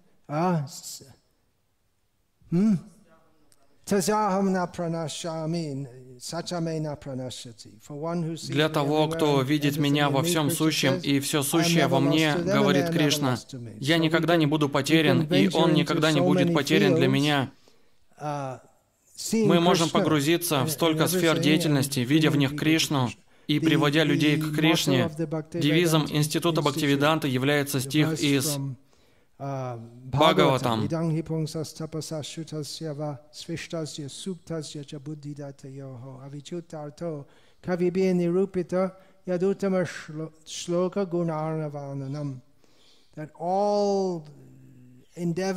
Для 8.48 8.68
того, 8.68 9.08
кто 9.08 9.42
видит 9.42 9.76
меня 9.76 10.10
во 10.10 10.22
всем 10.22 10.50
сущем, 10.50 10.98
и 10.98 11.20
все 11.20 11.42
сущее 11.42 11.86
во 11.86 12.00
мне, 12.00 12.34
говорит 12.34 12.90
Кришна, 12.90 13.38
я 13.78 13.98
никогда 13.98 14.36
не 14.36 14.46
буду 14.46 14.68
потерян, 14.68 15.22
и 15.32 15.48
он 15.52 15.74
никогда 15.74 16.12
не 16.12 16.20
будет 16.20 16.52
потерян 16.54 16.94
для 16.94 17.08
меня. 17.08 17.50
Мы 19.32 19.60
можем 19.60 19.90
погрузиться 19.90 20.64
в 20.64 20.70
столько 20.70 21.06
сфер 21.06 21.38
деятельности, 21.38 22.00
видя 22.00 22.30
в 22.30 22.36
них 22.36 22.56
Кришну, 22.56 23.10
и 23.46 23.60
приводя 23.60 24.04
людей 24.04 24.36
к 24.36 24.54
Кришне. 24.54 25.10
Девизом 25.52 26.06
Института 26.10 26.62
Бхактивиданта 26.62 27.28
является 27.28 27.80
стих 27.80 28.20
из 28.20 28.58
Бхагаватам. 29.38 30.88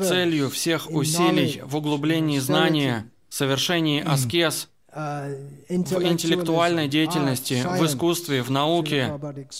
Целью 0.09 0.49
всех 0.49 0.89
усилий 0.91 1.61
в 1.63 1.75
углублении 1.75 2.39
знания, 2.39 3.09
совершении 3.29 4.01
аскез, 4.01 4.69
в 4.91 5.35
интеллектуальной 5.69 6.87
деятельности, 6.87 7.63
в 7.65 7.85
искусстве, 7.85 8.41
в 8.43 8.49
науке, 8.49 9.19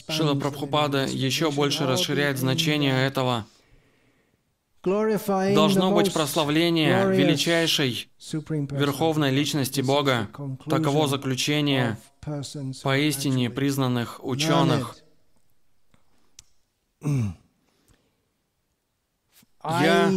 Шила 0.10 0.34
Прабхупада 0.34 1.06
еще 1.06 1.52
больше 1.52 1.86
расширяет 1.86 2.38
значение 2.40 3.06
этого– 3.06 3.46
должно 4.86 5.92
быть 5.92 6.14
прославление 6.14 7.12
величайшей 7.12 8.10
верховной 8.32 9.32
личности 9.32 9.82
Бога. 9.82 10.30
Таково 10.70 11.08
заключение 11.08 11.98
поистине 12.84 13.50
признанных 13.50 14.24
ученых. 14.24 14.96
Я, 19.64 20.12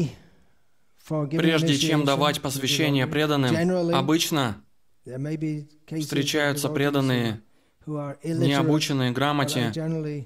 прежде 1.08 1.78
чем 1.78 2.04
давать 2.04 2.42
посвящение 2.42 3.06
преданным, 3.06 3.94
обычно 3.94 4.62
встречаются 5.04 6.68
преданные, 6.68 7.40
необученные 7.86 9.10
грамоте, 9.12 9.72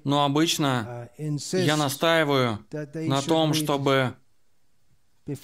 но 0.05 0.25
обычно 0.25 1.09
я 1.53 1.77
настаиваю 1.77 2.59
на 2.95 3.23
том, 3.23 3.55
чтобы 3.55 4.15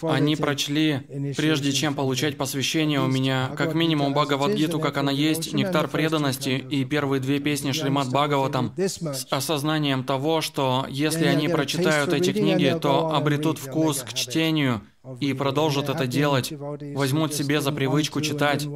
они 0.03 0.37
прочли, 0.37 1.01
прежде 1.37 1.73
чем 1.73 1.95
получать 1.95 2.37
посвящение 2.37 3.01
у 3.01 3.07
меня, 3.07 3.51
как 3.57 3.75
минимум 3.75 4.15
Бхагавадгиту, 4.15 4.81
как 4.81 4.97
она 4.97 5.13
есть, 5.13 5.53
Нектар 5.53 5.89
преданности 5.89 6.51
и 6.51 6.85
первые 6.85 7.21
две 7.21 7.41
песни 7.41 7.73
Шримад 7.73 8.11
Бхагаватам, 8.11 8.75
с 8.77 9.27
осознанием 9.31 10.05
того, 10.05 10.41
что 10.41 10.87
если 10.89 11.27
они 11.27 11.49
прочитают 11.49 12.13
эти 12.13 12.33
книги, 12.33 12.77
то 12.81 13.15
обретут 13.15 13.59
вкус 13.59 14.03
к 14.03 14.13
чтению– 14.13 14.83
и 15.21 15.33
продолжат 15.33 15.89
это 15.89 16.07
делать, 16.07 16.53
возьмут 16.53 17.35
себе 17.35 17.61
за 17.61 17.73
привычку 17.73 18.21
читать. 18.21 18.67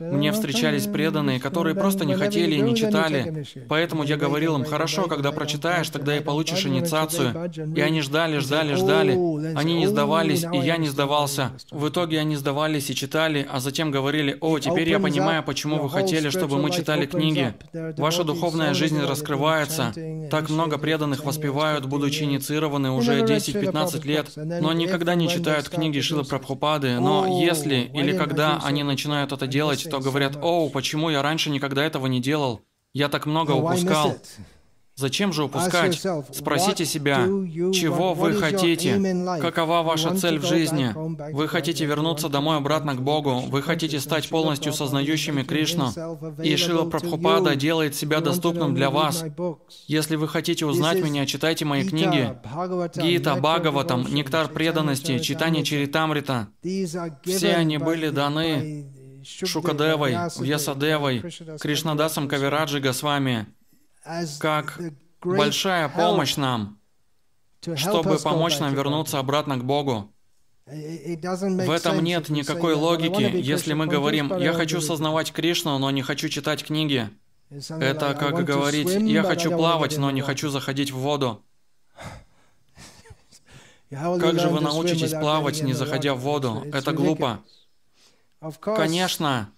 Мне 0.00 0.32
встречались 0.32 0.86
преданные, 0.86 1.40
которые 1.40 1.74
просто 1.74 2.04
не 2.04 2.14
хотели 2.14 2.56
и 2.56 2.60
не 2.60 2.74
читали, 2.74 3.44
поэтому 3.68 4.02
я 4.02 4.16
говорил 4.16 4.56
им, 4.56 4.64
хорошо, 4.64 5.04
когда 5.04 5.32
прочитаешь, 5.32 5.88
тогда 5.88 6.16
и 6.16 6.20
получишь 6.20 6.66
инициацию. 6.66 7.50
И 7.74 7.80
они 7.80 8.00
ждали, 8.02 8.38
ждали, 8.38 8.74
ждали. 8.74 9.12
Они 9.56 9.74
не 9.74 9.86
сдавались, 9.86 10.44
и 10.52 10.58
я 10.58 10.76
не 10.76 10.88
сдавался. 10.88 11.52
В 11.70 11.88
итоге 11.88 12.20
они 12.20 12.36
сдавались 12.36 12.90
и 12.90 12.94
читали, 12.94 13.46
а 13.50 13.60
затем 13.60 13.90
говорили, 13.90 14.36
о, 14.40 14.58
теперь 14.58 14.88
я 14.88 14.98
понимаю, 14.98 15.42
почему 15.42 15.80
вы 15.80 15.90
хотели, 15.90 16.30
чтобы 16.30 16.58
мы 16.58 16.70
читали 16.70 17.06
книги. 17.06 17.54
Ваша 17.96 18.24
духовная 18.24 18.74
жизнь 18.74 19.00
раскрывается. 19.00 19.92
Так 20.30 20.50
много 20.50 20.78
преданных 20.78 21.24
воспевают, 21.24 21.86
будучи 21.86 22.24
инициированы 22.24 22.90
уже 22.90 23.20
10-15 23.22 24.06
лет, 24.06 24.32
но 24.36 24.72
никогда 24.72 25.14
не 25.14 25.28
читают 25.28 25.68
книги 25.68 25.75
Шилы 26.00 26.24
Прабхупады, 26.24 26.98
но 27.00 27.40
если 27.40 27.90
или 27.94 28.16
когда 28.16 28.60
они 28.62 28.82
начинают 28.82 29.32
это 29.32 29.46
делать, 29.46 29.86
то 29.90 30.00
говорят, 30.00 30.36
«Оу, 30.42 30.70
почему 30.70 31.10
я 31.10 31.22
раньше 31.22 31.50
никогда 31.50 31.84
этого 31.84 32.06
не 32.06 32.20
делал? 32.20 32.62
Я 32.92 33.08
так 33.08 33.26
много 33.26 33.52
упускал». 33.52 34.16
Зачем 34.98 35.30
же 35.34 35.44
упускать? 35.44 36.02
Спросите 36.32 36.86
себя, 36.86 37.26
чего 37.72 38.14
вы 38.14 38.32
хотите? 38.32 38.98
Какова 39.42 39.82
ваша 39.82 40.14
цель 40.16 40.38
в 40.38 40.46
жизни? 40.46 40.90
Вы 41.34 41.48
хотите 41.48 41.84
вернуться 41.84 42.30
домой 42.30 42.56
обратно 42.56 42.94
к 42.94 43.02
Богу? 43.02 43.40
Вы 43.40 43.60
хотите 43.60 44.00
стать 44.00 44.30
полностью 44.30 44.72
сознающими 44.72 45.42
Кришну? 45.42 45.92
И 46.42 46.56
Шила 46.56 46.88
Прабхупада 46.88 47.56
делает 47.56 47.94
себя 47.94 48.22
доступным 48.22 48.74
для 48.74 48.88
вас. 48.88 49.22
Если 49.86 50.16
вы 50.16 50.28
хотите 50.28 50.64
узнать 50.64 51.02
меня, 51.02 51.26
читайте 51.26 51.66
мои 51.66 51.86
книги. 51.86 52.34
Гита, 52.96 53.34
Бхагаватам, 53.34 54.06
Нектар 54.14 54.48
преданности, 54.48 55.18
Читание 55.18 55.62
Чаритамрита. 55.62 56.48
Все 57.22 57.54
они 57.54 57.76
были 57.76 58.08
даны 58.08 58.86
Шукадевой, 59.26 60.16
Вьясадевой, 60.38 61.22
Кришнадасом 61.60 62.28
Кавираджи 62.28 62.80
Госвами 62.80 63.46
как 64.40 64.80
большая 65.22 65.88
помощь 65.88 66.36
нам, 66.36 66.78
чтобы 67.74 68.18
помочь 68.18 68.58
нам 68.58 68.74
вернуться 68.74 69.18
обратно 69.18 69.56
к 69.56 69.64
Богу. 69.64 70.12
В 70.66 71.70
этом 71.70 72.02
нет 72.02 72.28
никакой 72.28 72.74
логики, 72.74 73.22
если 73.22 73.72
мы 73.72 73.86
говорим, 73.86 74.36
я 74.36 74.52
хочу 74.52 74.80
сознавать 74.80 75.32
Кришну, 75.32 75.78
но 75.78 75.90
не 75.90 76.02
хочу 76.02 76.28
читать 76.28 76.64
книги. 76.64 77.08
Это 77.50 78.14
как 78.14 78.44
говорить, 78.44 78.88
я 78.88 79.22
хочу 79.22 79.50
плавать, 79.50 79.96
но 79.98 80.10
не 80.10 80.22
хочу 80.22 80.50
заходить 80.50 80.90
в 80.90 80.98
воду. 80.98 81.44
Как 83.90 84.40
же 84.40 84.48
вы 84.48 84.60
научитесь 84.60 85.12
плавать, 85.12 85.62
не 85.62 85.72
заходя 85.72 86.14
в 86.14 86.18
воду? 86.18 86.66
Это 86.72 86.92
глупо. 86.92 87.44
Конечно, 88.60 89.52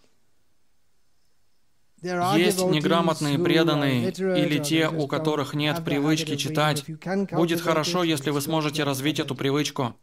есть 2.02 2.64
неграмотные 2.64 3.38
преданные 3.38 4.10
или 4.10 4.58
те, 4.58 4.88
у 4.88 5.06
которых 5.06 5.54
нет 5.54 5.84
привычки 5.84 6.36
читать. 6.36 6.84
Будет 7.32 7.60
хорошо, 7.60 8.04
если 8.04 8.30
вы 8.30 8.40
сможете 8.40 8.84
развить 8.84 9.20
эту 9.20 9.34
привычку. 9.34 9.94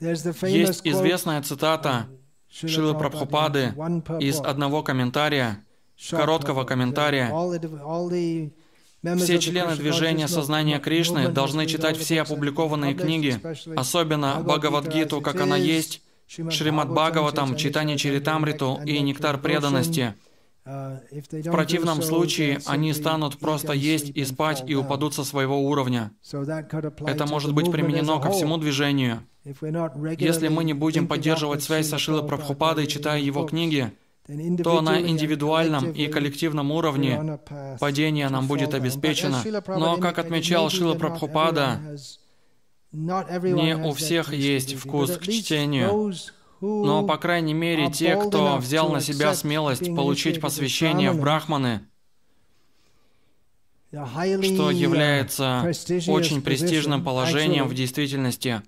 Есть 0.00 0.80
известная 0.84 1.42
цитата 1.42 2.08
Шилы 2.50 2.96
Прабхупады 2.96 3.74
из 4.20 4.38
одного 4.40 4.82
комментария, 4.82 5.64
короткого 6.10 6.64
комментария. 6.64 7.30
Все 9.16 9.38
члены 9.38 9.76
движения 9.76 10.28
сознания 10.28 10.78
Кришны 10.78 11.28
должны 11.28 11.66
читать 11.66 11.98
все 11.98 12.22
опубликованные 12.22 12.94
книги, 12.94 13.38
особенно 13.76 14.40
Бхагавадгиту, 14.40 15.20
как 15.20 15.40
она 15.40 15.56
есть, 15.56 16.00
Шримад 16.26 16.90
Бхагаватам, 16.90 17.54
Читание 17.56 17.98
Чаритамриту 17.98 18.80
и 18.86 18.98
Нектар 19.00 19.38
преданности– 19.38 20.14
в 20.64 21.50
противном 21.50 22.02
случае 22.02 22.60
они 22.66 22.94
станут 22.94 23.38
просто 23.38 23.72
есть 23.72 24.10
и 24.14 24.24
спать 24.24 24.64
и 24.66 24.74
упадут 24.74 25.14
со 25.14 25.24
своего 25.24 25.60
уровня. 25.60 26.12
Это 27.06 27.26
может 27.26 27.52
быть 27.52 27.70
применено 27.70 28.18
ко 28.18 28.30
всему 28.30 28.56
движению. 28.56 29.22
Если 29.44 30.48
мы 30.48 30.64
не 30.64 30.72
будем 30.72 31.06
поддерживать 31.06 31.62
связь 31.62 31.88
со 31.88 31.98
Шилой 31.98 32.26
Прабхупадой, 32.26 32.86
читая 32.86 33.20
его 33.20 33.44
книги, 33.44 33.92
то 34.62 34.80
на 34.80 35.00
индивидуальном 35.02 35.90
и 35.90 36.06
коллективном 36.06 36.70
уровне 36.70 37.38
падение 37.78 38.30
нам 38.30 38.46
будет 38.46 38.72
обеспечено. 38.72 39.42
Но, 39.68 39.98
как 39.98 40.18
отмечал 40.18 40.70
Шила 40.70 40.94
Прабхупада, 40.94 41.78
не 42.90 43.76
у 43.76 43.92
всех 43.92 44.32
есть 44.32 44.76
вкус 44.76 45.18
к 45.18 45.24
чтению. 45.24 46.14
Но, 46.60 47.06
по 47.06 47.16
крайней 47.16 47.54
мере, 47.54 47.90
те, 47.90 48.16
кто 48.16 48.56
взял 48.56 48.90
на 48.90 49.00
себя 49.00 49.34
смелость 49.34 49.94
получить 49.94 50.40
посвящение 50.40 51.10
в 51.10 51.20
брахманы, 51.20 51.86
что 53.90 54.70
является 54.70 55.70
очень 56.08 56.42
престижным 56.42 57.04
положением 57.04 57.68
в 57.68 57.74
действительности, 57.74 58.62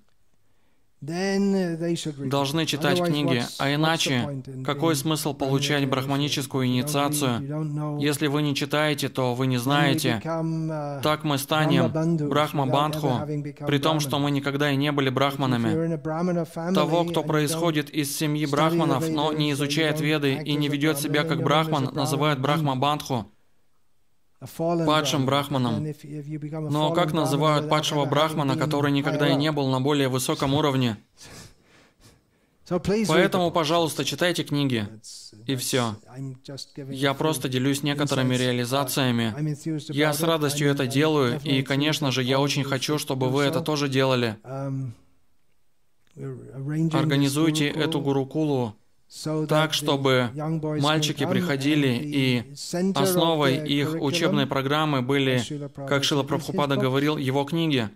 должны 0.99 2.65
читать 2.65 3.03
книги, 3.03 3.43
а 3.59 3.73
иначе 3.73 4.43
какой 4.65 4.95
смысл 4.95 5.33
получать 5.33 5.87
брахманическую 5.87 6.65
инициацию? 6.65 7.99
Если 7.99 8.27
вы 8.27 8.41
не 8.41 8.55
читаете, 8.55 9.09
то 9.09 9.35
вы 9.35 9.45
не 9.45 9.57
знаете. 9.57 10.19
Так 11.03 11.23
мы 11.23 11.37
станем 11.37 11.91
брахма-бандху, 12.27 13.65
при 13.67 13.77
том, 13.77 13.99
что 13.99 14.17
мы 14.17 14.31
никогда 14.31 14.71
и 14.71 14.75
не 14.75 14.91
были 14.91 15.09
брахманами. 15.09 15.97
Того, 16.73 17.03
кто 17.05 17.23
происходит 17.23 17.91
из 17.91 18.17
семьи 18.17 18.45
брахманов, 18.47 19.07
но 19.07 19.31
не 19.33 19.51
изучает 19.51 20.01
веды 20.01 20.41
и 20.43 20.55
не 20.55 20.67
ведет 20.67 20.97
себя 20.97 21.23
как 21.23 21.43
брахман, 21.43 21.91
называют 21.93 22.39
брахма-бандху 22.39 23.27
падшим 24.39 25.25
брахманом. 25.25 25.85
Но 26.69 26.91
как 26.91 27.13
называют 27.13 27.69
падшего 27.69 28.05
брахмана, 28.05 28.55
который 28.55 28.91
никогда 28.91 29.29
и 29.29 29.35
не 29.35 29.51
был 29.51 29.69
на 29.69 29.79
более 29.79 30.09
высоком 30.09 30.53
уровне? 30.53 30.97
Поэтому, 32.69 33.49
пожалуйста, 33.51 34.03
читайте 34.03 34.43
книги. 34.43 34.87
И 35.45 35.55
все. 35.55 35.95
Я 36.89 37.13
просто 37.13 37.47
делюсь 37.47 37.81
некоторыми 37.81 38.35
реализациями. 38.35 39.33
Я 39.91 40.13
с 40.13 40.21
радостью 40.21 40.69
это 40.69 40.85
делаю, 40.85 41.39
и, 41.43 41.61
конечно 41.61 42.11
же, 42.11 42.23
я 42.23 42.39
очень 42.39 42.63
хочу, 42.63 42.97
чтобы 42.97 43.29
вы 43.29 43.43
это 43.43 43.61
тоже 43.61 43.87
делали. 43.87 44.37
Организуйте 46.93 47.67
эту 47.69 48.01
гурукулу 48.01 48.75
так, 49.47 49.73
чтобы 49.73 50.31
мальчики 50.81 51.25
приходили, 51.25 51.99
и 52.03 52.53
основой 52.95 53.67
их 53.67 53.95
учебной 53.95 54.47
программы 54.47 55.01
были, 55.01 55.41
как 55.87 56.03
Шила 56.03 56.23
Прабхупада 56.23 56.75
говорил, 56.75 57.17
его 57.17 57.43
книги. 57.43 57.89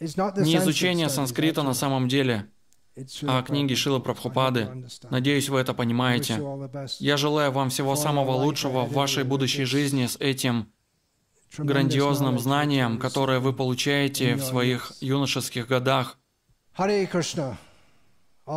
Не 0.00 0.56
изучение 0.56 1.08
санскрита 1.08 1.62
на 1.62 1.74
самом 1.74 2.08
деле, 2.08 2.46
а 3.26 3.42
книги 3.42 3.74
Шила 3.74 3.98
Прабхупады. 3.98 4.86
Надеюсь, 5.10 5.48
вы 5.48 5.60
это 5.60 5.74
понимаете. 5.74 6.40
Я 6.98 7.16
желаю 7.16 7.52
вам 7.52 7.70
всего 7.70 7.96
самого 7.96 8.32
лучшего 8.32 8.84
в 8.84 8.92
вашей 8.92 9.24
будущей 9.24 9.64
жизни 9.64 10.06
с 10.06 10.16
этим 10.16 10.72
грандиозным 11.58 12.38
знанием, 12.38 12.98
которое 12.98 13.40
вы 13.40 13.52
получаете 13.52 14.36
в 14.36 14.42
своих 14.42 14.92
юношеских 15.00 15.66
годах. 15.66 16.18
Харе 16.72 17.06
Кришна. 17.06 17.58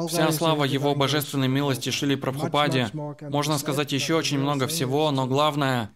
Вся 0.07 0.31
слава 0.31 0.63
Его 0.63 0.95
божественной 0.95 1.47
милости 1.47 1.89
Шили 1.89 2.15
Прабхупаде. 2.15 2.89
Можно 3.21 3.57
сказать 3.57 3.91
еще 3.91 4.15
очень 4.15 4.39
много 4.39 4.67
всего, 4.67 5.11
но 5.11 5.27
главное 5.27 5.91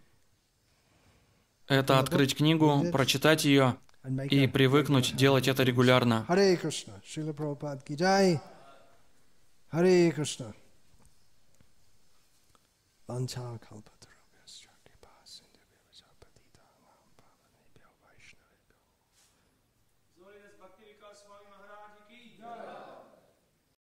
—это 1.67 1.99
открыть 1.99 2.35
книгу, 2.35 2.85
прочитать 2.91 3.45
ее 3.45 3.75
и 4.29 4.47
привыкнуть 4.47 5.15
делать 5.15 5.47
это 5.47 5.63
регулярно. 5.63 6.25
Харе 6.27 6.55
Кришна. 6.55 6.93
Vancha 13.07 13.57
Kalpatra. 13.59 13.96